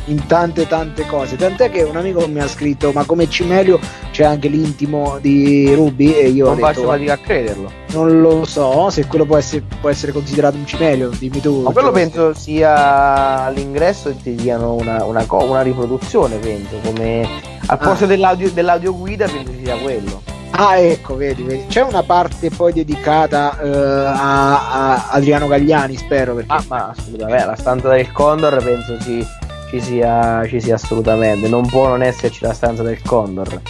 [0.07, 3.79] in tante tante cose tant'è che un amico mi ha scritto ma come Cimelio
[4.13, 8.89] c'è anche l'intimo di Ruby e io non faccio fatica a crederlo non lo so
[8.91, 11.95] se quello può essere, può essere considerato un Cimelio dimmi tu Ma quello Gio.
[11.95, 17.27] penso sia all'ingresso e ti diano una, una, co- una riproduzione, penso, come
[17.67, 18.07] al posto Ah.
[18.07, 20.23] dell'audio, dell'audio guida penso sia quello.
[20.51, 21.67] Ah, ecco, vedi, vedi.
[21.69, 27.45] C'è una parte poi dedicata eh, a, a Adriano Gagliani, spero, perché Ah, ma assolutamente,
[27.45, 29.27] la stanza del Condor penso ci,
[29.71, 33.61] ci sia, ci sia assolutamente, non può non esserci la stanza del Condor.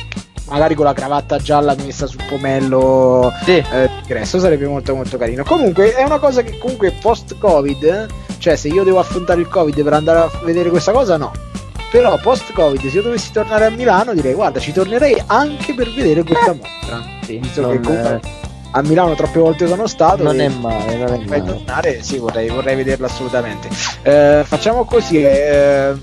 [0.48, 3.56] magari con la cravatta gialla messa sul pomello Sì.
[3.72, 5.42] eh, ingresso sarebbe molto molto carino.
[5.42, 8.06] Comunque è una cosa che comunque post-Covid, eh,
[8.38, 11.32] cioè se io devo affrontare il Covid per andare a vedere questa cosa, no.
[11.90, 16.22] Però post-Covid, se io dovessi tornare a Milano, direi guarda, ci tornerei anche per vedere
[16.22, 17.02] questa mostra.
[17.22, 18.20] Sì, non, eh,
[18.76, 20.22] a Milano troppe volte sono stato.
[20.22, 21.42] non è male, non è male.
[21.42, 23.70] tornare, sì, vorrei, vorrei vederlo assolutamente.
[24.02, 25.94] Eh, facciamo così: eh,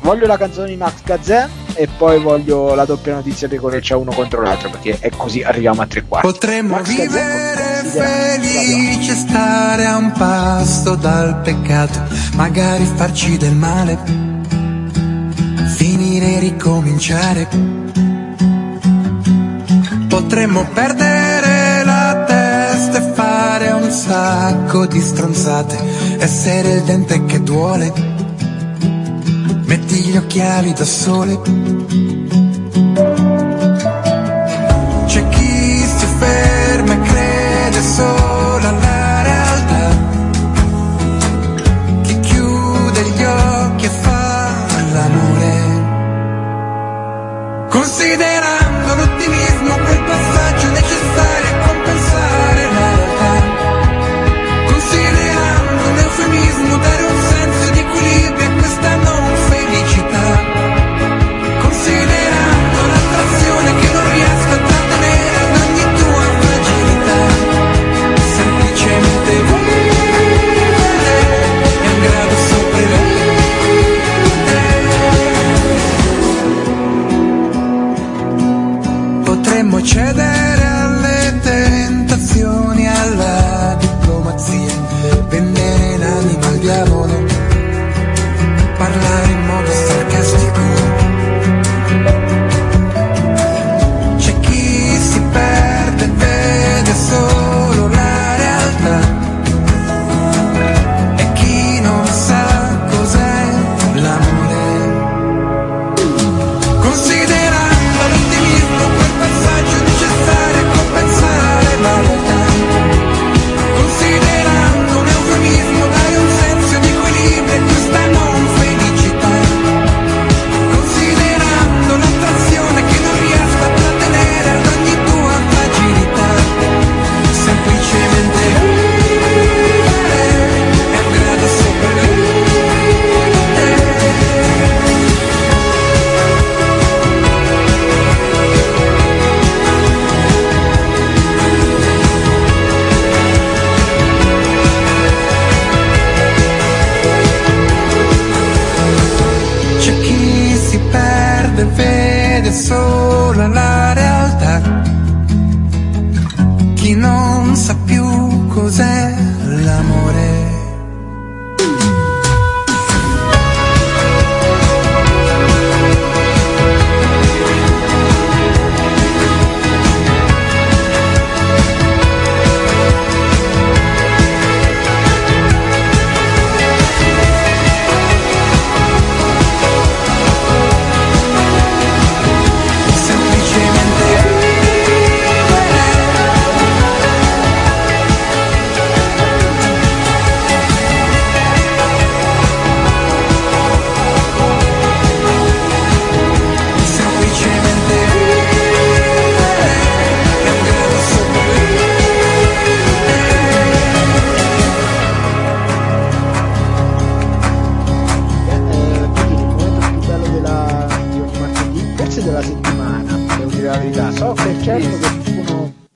[0.00, 4.10] voglio la canzone di Max Gazzè e poi voglio la doppia notizia di Coreccia uno
[4.12, 6.26] contro l'altro, perché è così arriviamo a tre quarti.
[6.26, 12.02] Potremmo Max vivere felici stare a un pasto dal peccato,
[12.34, 13.96] magari farci del male,
[15.76, 17.48] finire e ricominciare.
[20.08, 21.25] Potremmo perdere
[22.96, 25.76] testa e fare un sacco di stronzate,
[26.18, 27.92] essere il dente che duole,
[29.64, 31.38] metti gli occhiali da sole.
[35.06, 38.35] C'è chi si ferma e crede solo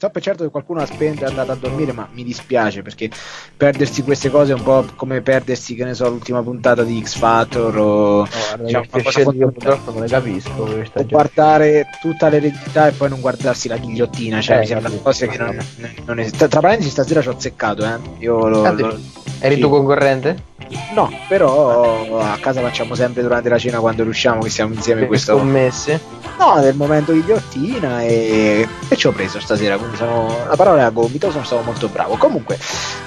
[0.00, 2.80] so per certo che qualcuno ha spento e è andato a dormire, ma mi dispiace
[2.80, 3.10] perché
[3.54, 7.16] perdersi queste cose è un po' come perdersi, che ne so, l'ultima puntata di X
[7.18, 13.10] Factor o, Guarda, diciamo, io purtroppo non le capisco o guardare tutta l'eredità e poi
[13.10, 15.02] non guardarsi la ghigliottina, cioè Eh, mi sembra capito.
[15.02, 15.58] cose che non,
[16.06, 17.98] non es- Tra, parentesi, stasera ci ho azzeccato, eh.
[18.20, 18.98] Io lo, Ah, lo-
[19.42, 19.60] Eri sì.
[19.60, 20.48] tu concorrente?
[20.94, 25.36] No, però a casa facciamo sempre durante la cena quando riusciamo che siamo insieme questo.
[25.36, 25.98] Scommesse?
[26.38, 30.92] No, nel momento ghigliottina e, e ci ho preso stasera, quindi sono, la parola è
[30.92, 32.16] gomito, sono stato molto bravo.
[32.16, 32.58] Comunque,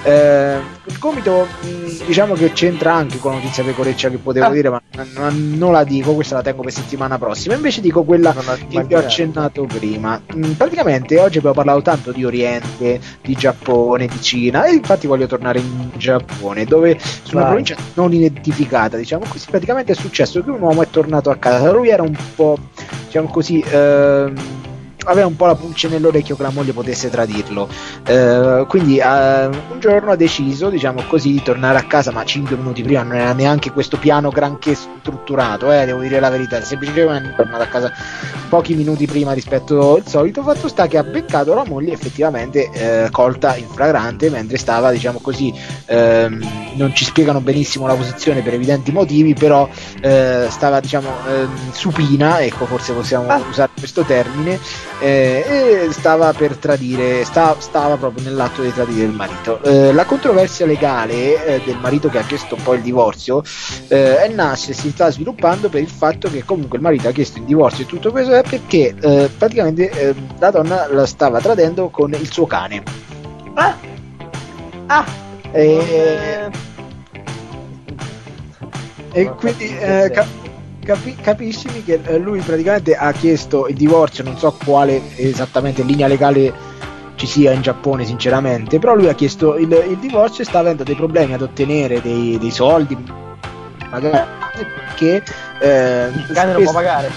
[0.03, 4.49] eh, il gomito mh, diciamo che c'entra anche con la notizia pecoreccia che potevo Ah.
[4.49, 4.81] dire, ma
[5.15, 7.55] non, non la dico, questa la tengo per settimana prossima.
[7.55, 10.21] Invece dico quella Non che vi ho accennato prima.
[10.35, 15.27] Mm, praticamente oggi abbiamo parlato tanto di Oriente, di Giappone, di Cina e infatti voglio
[15.27, 20.49] tornare in Giappone dove su una provincia non identificata, diciamo così, praticamente è successo che
[20.49, 22.57] un uomo è tornato a casa, lui era un po',
[23.05, 24.33] diciamo così, ehm,
[25.05, 27.67] aveva un po' la pulce nell'orecchio che la moglie potesse tradirlo.
[28.05, 32.55] Eh, quindi eh, un giorno ha deciso, diciamo così, di tornare a casa, ma 5
[32.55, 37.29] minuti prima non era neanche questo piano granché strutturato, eh, devo dire la verità, semplicemente
[37.31, 37.91] è tornato a casa
[38.49, 40.43] pochi minuti prima rispetto al solito.
[40.43, 45.19] Fatto sta che ha beccato la moglie effettivamente eh, colta in flagrante mentre stava, diciamo
[45.19, 45.53] così,
[45.85, 49.67] ehm, non ci spiegano benissimo la posizione per evidenti motivi, però
[50.01, 53.41] eh, stava, diciamo, ehm, supina, ecco, forse possiamo Ah.
[53.49, 54.59] usare questo termine
[55.03, 55.43] eh,
[55.87, 59.61] e stava per tradire, sta- stava proprio nell'atto di tradire il marito.
[59.61, 63.43] Eh, la controversia legale eh, del marito che ha chiesto poi il divorzio
[63.89, 67.11] eh, è nasce e si sta sviluppando per il fatto che comunque il marito ha
[67.11, 71.41] chiesto il divorzio e tutto questo è perché eh, praticamente eh, la donna la stava
[71.41, 72.81] tradendo con il suo cane.
[73.55, 73.75] Ah!
[74.85, 75.05] Ah!
[75.51, 76.49] E,
[79.11, 79.67] e quindi
[80.11, 80.42] cap-
[80.83, 86.07] capi- capiscimi che eh, lui praticamente ha chiesto il divorzio, non so quale esattamente linea
[86.07, 86.53] legale
[87.15, 90.83] ci sia in Giappone sinceramente, però lui ha chiesto il, il divorzio e sta avendo
[90.83, 92.97] dei problemi ad ottenere dei, dei soldi,
[93.91, 94.27] magari
[94.85, 95.23] perché
[95.59, 97.11] eh, Il cane non spesso- può pagare.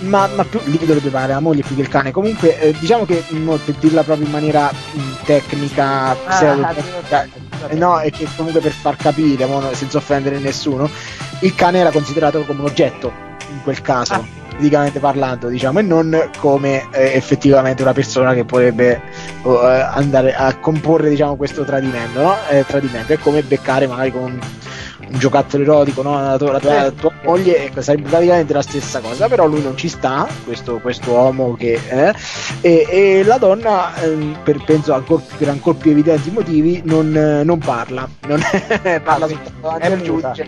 [0.00, 2.10] ma, ma più lì dovrebbe pagare la moglie più che il cane.
[2.12, 7.28] Comunque, eh, diciamo che mo, per dirla proprio in maniera mh, tecnica, pseudotecnica,
[7.68, 10.88] eh, no, e che comunque per far capire, no, senza offendere nessuno,
[11.40, 13.12] il cane era considerato come un oggetto
[13.50, 14.46] in quel caso.
[14.56, 19.00] Fisicamente parlando, diciamo, e non come eh, effettivamente una persona che potrebbe
[19.44, 22.36] eh, andare a comporre, diciamo, questo tradimento, no?
[22.50, 23.12] Eh, tradimento.
[23.12, 24.36] È come beccare magari con
[25.10, 26.20] un, giocattolo erotico, no?
[26.20, 29.62] La tua, la tua- la tua moglie, ecco, sarebbe praticamente la stessa cosa, però lui
[29.62, 32.14] non ci sta, questo, questo uomo che eh,
[32.60, 37.42] e, e la donna, ehm, per, penso ancor, per ancora più evidenti motivi, non, eh,
[37.44, 38.40] non parla, non
[39.02, 40.46] parla soltanto davanti al giudice,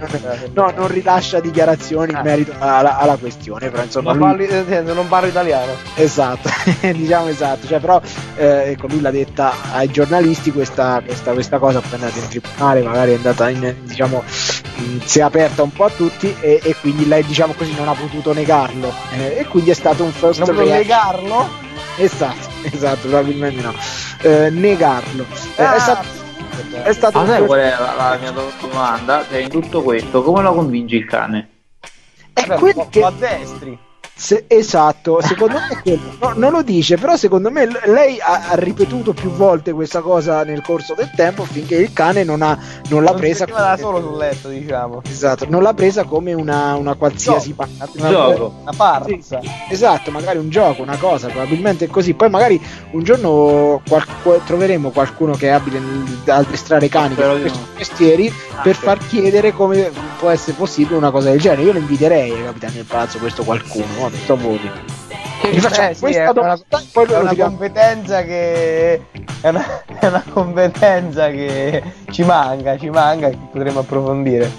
[0.54, 2.22] no, non rilascia dichiarazioni in Ah.
[2.22, 5.72] merito alla, alla questione, però insomma Non, lui- parli, senso, non parlo italiano.
[5.94, 6.48] Esatto,
[6.92, 8.00] diciamo esatto, cioè, però
[8.36, 12.28] eh, ecco, lui l'ha detta ai giornalisti questa, questa, questa cosa, poi è andata in
[12.28, 14.22] tribunale, magari è andata in, diciamo,
[15.04, 17.94] si è aperta un po' a tutti e, e quindi lei diciamo così non ha
[17.94, 20.76] potuto negarlo Eh, e quindi è stato un first Non reaction.
[20.78, 21.48] negarlo?
[21.96, 23.74] Esatto, esatto, probabilmente no.
[24.22, 25.24] Eh, negarlo.
[25.56, 25.74] Eh, Ah.
[25.74, 26.06] è stato,
[26.82, 29.24] è stato un sai qual è la, la mia domanda?
[29.28, 31.48] Cioè, in tutto questo, come lo convinci il cane?
[32.32, 33.78] è Vabbè, quello un po' che- a destri.
[34.20, 35.98] Se- esatto, secondo me.
[36.20, 40.44] No, non lo dice, però secondo me lei ha, ha ripetuto più volte questa cosa
[40.44, 42.56] nel corso del tempo finché il cane non, ha,
[42.90, 45.00] non l'ha Non presa come, solo sul letto, diciamo.
[45.08, 47.66] esatto, non l'ha presa come una, una qualsiasi Gioco.
[47.78, 48.54] pa- Un gioco.
[48.60, 49.40] Una parza.
[49.70, 52.12] Esatto, magari un gioco, una cosa, probabilmente è così.
[52.12, 52.60] Poi magari
[52.90, 54.06] un giorno qual-
[54.44, 57.66] troveremo qualcuno che è abile ad addestrare cani fa di questi no.
[57.78, 58.32] mestieri
[58.62, 58.82] per sì.
[58.82, 61.62] far chiedere come può essere possibile una cosa del genere.
[61.62, 64.18] Io lo inviterei ai capitani del palazzo questo qualcuno, no?
[64.18, 64.60] Tutto a voi.
[65.52, 66.60] Gli facciamo Eh, sì, questa è una,
[66.92, 69.02] poi è una competenza che
[69.40, 74.50] è una, è una competenza che ci manca, ci manca che potremo approfondire.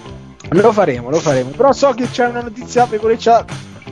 [0.50, 1.52] Lo faremo, lo faremo.
[1.52, 3.46] Però so che c'è una notizia pecoreccia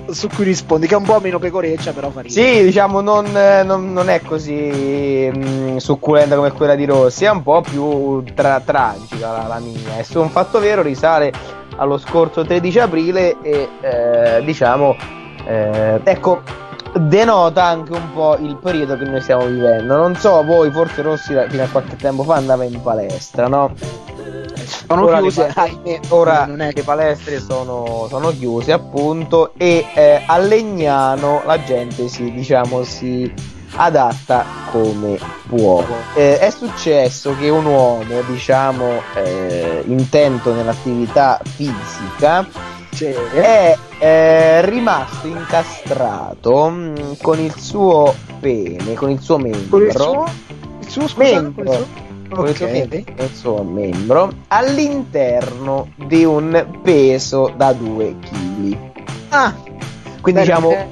[0.10, 2.34] su cui rispondi, che è un po' meno pecoreccia, però faremo.
[2.34, 7.44] Sì, diciamo non, non- non è così mh, succulenta come quella di Rossi, è un
[7.44, 10.00] po' più tra- tragica la, la mia.
[10.00, 11.32] E su un fatto vero risale
[11.78, 14.96] allo scorso 13 aprile e eh, diciamo,
[15.46, 16.42] eh, ecco,
[16.94, 19.96] denota anche un po' il periodo che noi stiamo vivendo.
[19.96, 23.74] Non so, voi forse Rossi fino a qualche tempo fa andava in palestra, no?
[24.88, 30.38] Sono Ora chiuse, le ahimè, Ora le palestre sono, sono chiuse appunto e eh, a
[30.38, 33.32] Legnano la gente si diciamo si
[33.76, 35.18] adatta come
[35.48, 35.84] può.
[36.16, 42.48] Eh, è successo che un uomo diciamo eh, intento nell'attività fisica
[42.92, 43.06] Sì.
[43.06, 49.68] è eh, rimasto incastrato mh, con il suo pene, con il suo membro.
[49.70, 50.26] Con il suo,
[50.80, 51.64] il suo Membro.
[51.64, 58.78] con il suo- con il suo membro, all'interno di un peso da 2 kg.
[59.30, 59.54] Ah,
[60.22, 60.88] Quindi beh, diciamo non è,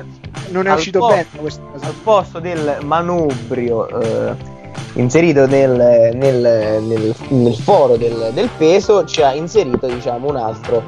[0.49, 1.85] non è uscito po- bene questa cosa.
[1.85, 4.35] al posto del manubrio eh,
[4.93, 10.83] inserito nel, nel- nel- nel foro del, del peso ci ha inserito diciamo un altro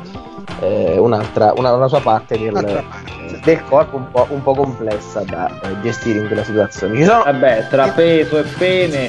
[0.62, 3.40] eh, un'altra una, una sua parte del, parte.
[3.44, 7.24] del corpo un po', un po' complessa da eh, gestire in quella situazione ci sono
[7.24, 9.06] Vabbè, tra peso e pene,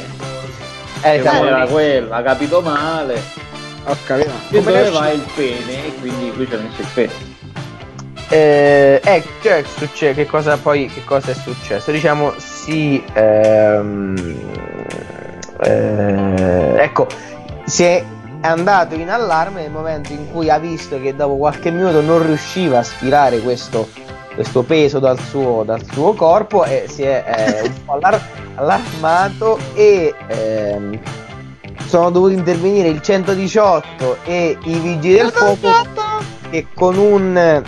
[1.03, 3.49] eh, che siamo era quella, ha capito male.
[3.87, 4.31] Ho capito.
[4.51, 5.87] E Come dove va il pene?
[5.87, 7.39] E quindi lui ci ha messo il pene.
[8.29, 11.91] Eh, eh, cioè, succe- che cosa poi che cosa è successo?
[11.91, 14.37] Diciamo, si ehm,
[15.63, 17.09] eh, ecco,
[17.65, 18.05] si è
[18.49, 22.79] andato in allarme nel momento in cui ha visto che dopo qualche minuto non riusciva
[22.79, 23.89] a sfilare questo,
[24.35, 28.23] questo peso dal suo, dal suo corpo e si è eh, un po' allar-
[28.55, 30.99] allarmato e ehm,
[31.87, 35.69] sono dovuti intervenire il 118 e i vigili del fuoco
[36.51, 37.63] che con un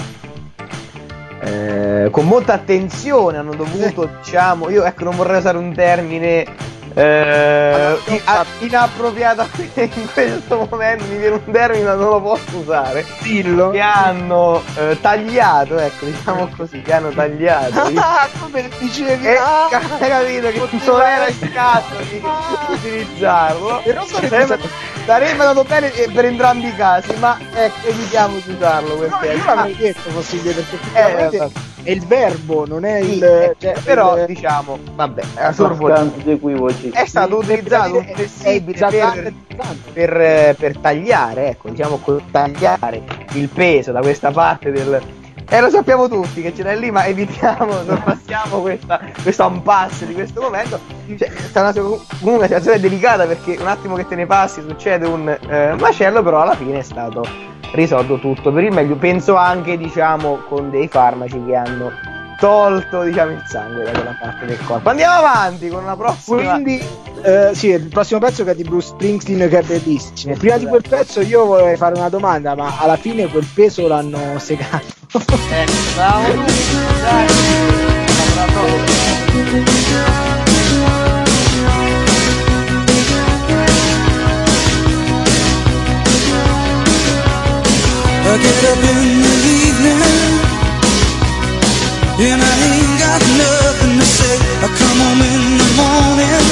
[1.41, 6.47] eh, con molta attenzione hanno dovuto diciamo io ecco non vorrei usare un termine
[6.95, 12.57] eh, in- a- inappropriato in questo momento mi viene un termine ma non lo posso
[12.59, 13.71] usare Dillo.
[13.71, 19.27] che hanno eh, tagliato ecco diciamo così che hanno tagliato Ah, come dicevi?
[19.27, 22.67] e ah, hai capito che non era il caso di Ah.
[22.73, 24.59] utilizzarlo E che sarebbe,
[25.07, 29.35] sarebbe andato bene eh, per entrambi i casi ma ecco evitiamo di usarlo No, perché
[29.37, 31.39] io l'avrei detto possibile perché
[31.82, 31.82] Eh.
[31.83, 33.25] È il verbo, non è Sì, il.
[33.25, 35.23] eh, cioè, però il- diciamo vabbè
[36.93, 39.33] è stato utilizzato un flessibile per,
[39.93, 42.01] per, per tagliare ecco diciamo
[42.31, 43.03] tagliare
[43.35, 45.01] il peso da questa parte del
[45.53, 50.15] e lo sappiamo tutti che ce n'è lì ma evitiamo sorpassiamo questa, questo impasse di
[50.15, 50.81] questo momento
[51.19, 51.75] cioè, è una,
[52.21, 56.41] una situazione delicata perché un attimo che te ne passi succede un eh, macello però
[56.41, 57.23] alla fine è stato
[57.75, 61.91] risolto tutto per il meglio penso anche diciamo con dei farmaci che hanno
[62.39, 64.89] tolto diciamo il sangue da quella parte del corpo.
[64.89, 66.55] Andiamo avanti con una prossima.
[66.55, 66.83] Quindi,
[67.23, 70.35] eh, sì, il prossimo pezzo che è di Bruce Springsteen che è bellissimo.
[70.35, 74.41] Prima di quel pezzo io vorrei fare una domanda, ma alla fine quel peso l'hanno
[74.41, 75.02] segato.
[75.15, 75.19] I
[88.41, 90.01] get up in the evening
[92.25, 94.37] and I ain't got nothing to say.
[94.65, 96.45] I come home in the morning.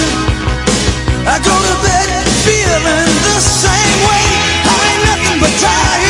[1.24, 2.08] I go to bed
[2.44, 4.24] feeling the same way.
[4.68, 6.09] I ain't nothing but tired.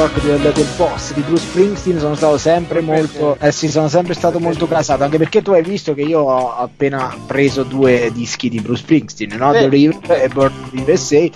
[0.00, 4.14] York del, del boss di Bruce Springsteen sono stato sempre molto eh sì sono sempre
[4.14, 8.48] stato molto casato anche perché tu hai visto che io ho appena preso due dischi
[8.48, 9.52] di Bruce Springsteen no?
[9.52, 11.28] The River e Born in the USA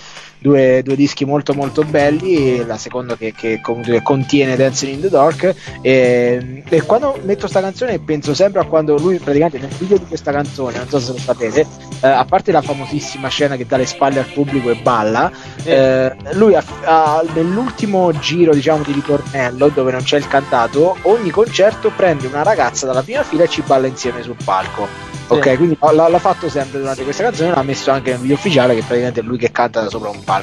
[0.45, 5.09] due, due dischi molto molto belli la seconda che, che comunque contiene Dancing in the
[5.09, 9.97] Dark e, e quando metto sta canzone penso sempre a quando lui praticamente nel video
[9.97, 11.65] di questa canzone non so se lo sapete
[12.01, 15.31] eh, a parte la famosissima scena che dà le spalle al pubblico e balla
[15.63, 21.31] eh, lui ha, ha- nell'ultimo giro diciamo di ritornello dove non c'è il cantato ogni
[21.31, 25.13] concerto prende una ragazza dalla prima fila e ci balla insieme sul palco.
[25.27, 28.75] Ok, quindi l'ha, l'ha fatto sempre durante questa canzone, l'ha messo anche nel video ufficiale
[28.75, 30.34] che praticamente è lui che canta da sopra un palco.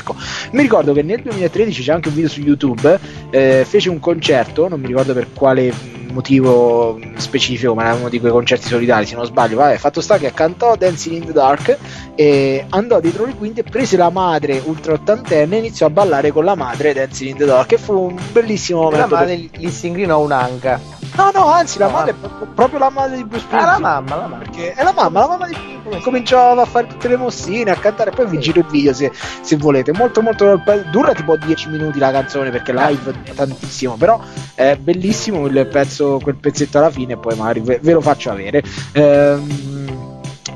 [0.52, 2.98] Mi ricordo che nel 2013 c'è anche un video su YouTube,
[3.30, 5.72] eh, fece un concerto, non mi ricordo per quale
[6.12, 9.56] motivo specifico, ma era uno di quei concerti solidari, se non sbaglio.
[9.56, 11.78] Vabbè, fatto sta che cantò Dancing in the Dark
[12.14, 16.44] e andò dietro le quinte, prese la madre ultra ottantenne e iniziò a ballare con
[16.44, 19.14] la madre Dancing in the Dark, che fu un bellissimo La momento.
[19.14, 21.01] madre gli si incrinò un'anca.
[21.14, 22.14] No, no, anzi, la No, madre è
[22.54, 23.80] proprio, la madre di Bruce Ah, la Springsteen.
[23.82, 24.36] mamma, la mamma.
[24.38, 25.54] Perché è la mamma, la mamma di
[26.02, 29.12] cominciò a fare tutte le mossine, a cantare, poi vi giro il video se,
[29.42, 29.92] se volete.
[29.92, 30.60] Molto molto
[30.90, 34.18] dura tipo 10 minuti la canzone perché live dura tantissimo, però
[34.54, 38.62] è bellissimo il pezzo, quel pezzetto alla fine, poi magari ve, ve lo faccio avere.
[38.92, 40.11] Ehm,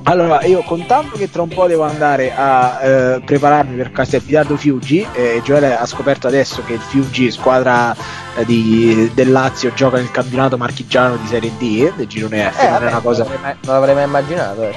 [0.09, 5.05] allora, io contando che tra un po' devo andare a eh, prepararmi per Castelfidardo Fiuggi,
[5.13, 7.95] e Gioele ha scoperto adesso che il Fiuggi, squadra
[8.37, 12.71] eh, di- del Lazio, gioca nel campionato marchigiano di Serie D, del girone F, Eh,
[12.71, 13.25] non è una cosa...
[13.25, 14.63] non l'avrei mai, non l'avrei mai immaginato.
[14.63, 14.75] eh.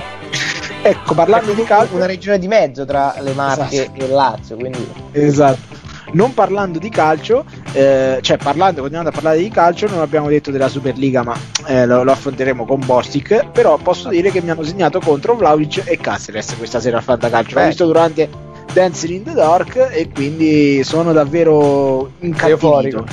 [0.82, 4.02] Ecco, parlando di calcio, Una regione di mezzo tra le Marche Esatto.
[4.02, 5.79] e il Lazio, quindi Esatto.
[6.14, 10.52] Non parlando di calcio, eh, cioè parlando, continuando a parlare di calcio, non abbiamo detto
[10.52, 11.38] della Superliga, ma
[11.68, 13.50] eh, lo, lo affronteremo con Bostic.
[13.52, 17.60] Però posso dire che mi hanno segnato contro Vlaovic e Caceres questa sera al Fantacalcio.
[17.60, 18.30] L'ho visto durante
[18.74, 22.66] Dancing in the Dark e quindi sono davvero incattivito.
[22.66, 23.06] Euforico.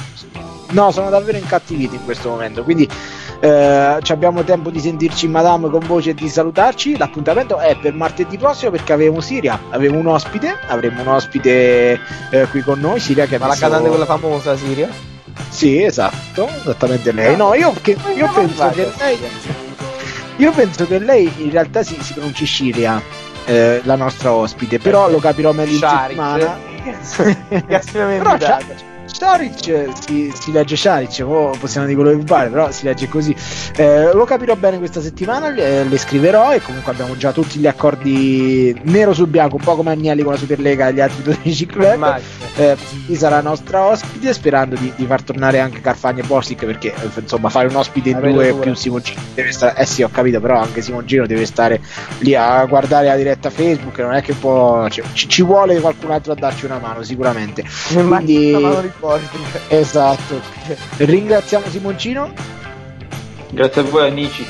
[0.70, 2.64] No, sono davvero incattivito in questo momento.
[2.64, 2.88] Quindi
[3.40, 6.96] eh, ci abbiamo tempo di sentirci Madame con voce e di salutarci.
[6.96, 12.00] L'appuntamento è per martedì prossimo perché avevo Siria, avevo un ospite, avremo un ospite
[12.30, 14.88] eh, qui con noi, Siria che ma la cantante quella famosa Siria.
[15.48, 17.36] Sì, esatto, esattamente lei.
[17.36, 19.18] No, io, che- io penso che lei
[20.38, 23.00] io penso che lei in realtà si, si pronunci Siria,
[23.46, 26.74] eh, la nostra ospite, però lo capirò meglio in settimana.
[28.36, 28.36] Però
[29.16, 33.08] Sha- Sharic si, si legge Sharic, mo possiamo dire quello che pare, però si legge
[33.08, 33.34] così.
[33.76, 37.66] Eh, lo capirò bene questa settimana, le, le scriverò e comunque abbiamo già tutti gli
[37.66, 41.66] accordi nero su bianco, un po' come Agnelli con la Superlega e gli altri 12
[41.66, 42.20] club.
[42.56, 42.76] Eh,
[43.06, 47.20] chi sarà nostra ospite sperando di, di far tornare anche Carfagna e Bostic perché eh,
[47.20, 50.58] insomma fare un ospite in due più Simoncino deve stare eh sì ho capito però
[50.58, 51.82] anche Simoncino deve stare
[52.20, 56.12] lì a guardare la diretta Facebook non è che può cioè, ci, ci vuole qualcun
[56.12, 57.62] altro a darci una mano sicuramente
[57.92, 58.54] quindi
[59.06, 59.60] Bostic.
[59.68, 60.40] esatto
[60.98, 62.32] ringraziamo Simoncino
[63.50, 64.44] Grazie a voi amici.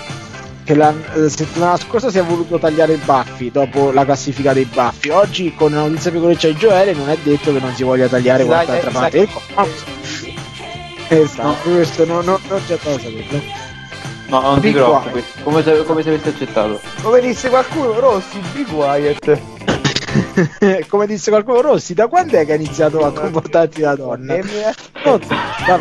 [0.65, 4.65] che la eh, settimana scorsa si è voluto tagliare i baffi dopo la classifica dei
[4.65, 5.11] baffi.
[5.11, 8.41] Oggi con la notizia pecoreccia di Gioele non è detto che non si voglia tagliare
[8.43, 9.69] Sì, qualche altra parte del corpo.
[11.09, 13.43] Esatto, questo non, non, non c'è cosa sapere.
[14.28, 15.23] No, non ti preoccupi.
[15.45, 16.81] Come se, come se avessi accettato.
[17.01, 19.41] Come disse qualcuno, Rossi, be quiet.
[20.88, 24.36] Come disse qualcuno Rossi, da quando è che hai iniziato a comportarti da donna?
[24.36, 24.48] Non
[25.02, 25.18] so,
[25.66, 25.80] da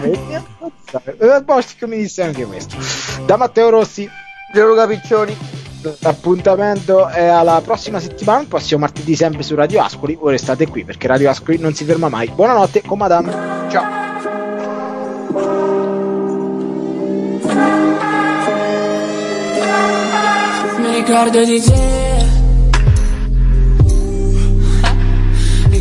[0.90, 1.02] so.
[1.18, 2.76] Eh, Bostic mi disse anche questo.
[3.26, 4.10] Da Matteo Rossi.
[4.54, 5.38] Gianluca Piccioni.
[6.00, 10.16] L'appuntamento è alla prossima settimana, il prossimo martedì sempre su Radio Ascoli.
[10.16, 12.28] Voi restate qui perché Radio Ascoli non si ferma mai.
[12.30, 13.32] Buonanotte con Madame.
[13.70, 14.04] Ciao.
[20.80, 22.15] Mi ricordo di te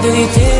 [0.00, 0.57] Do you think?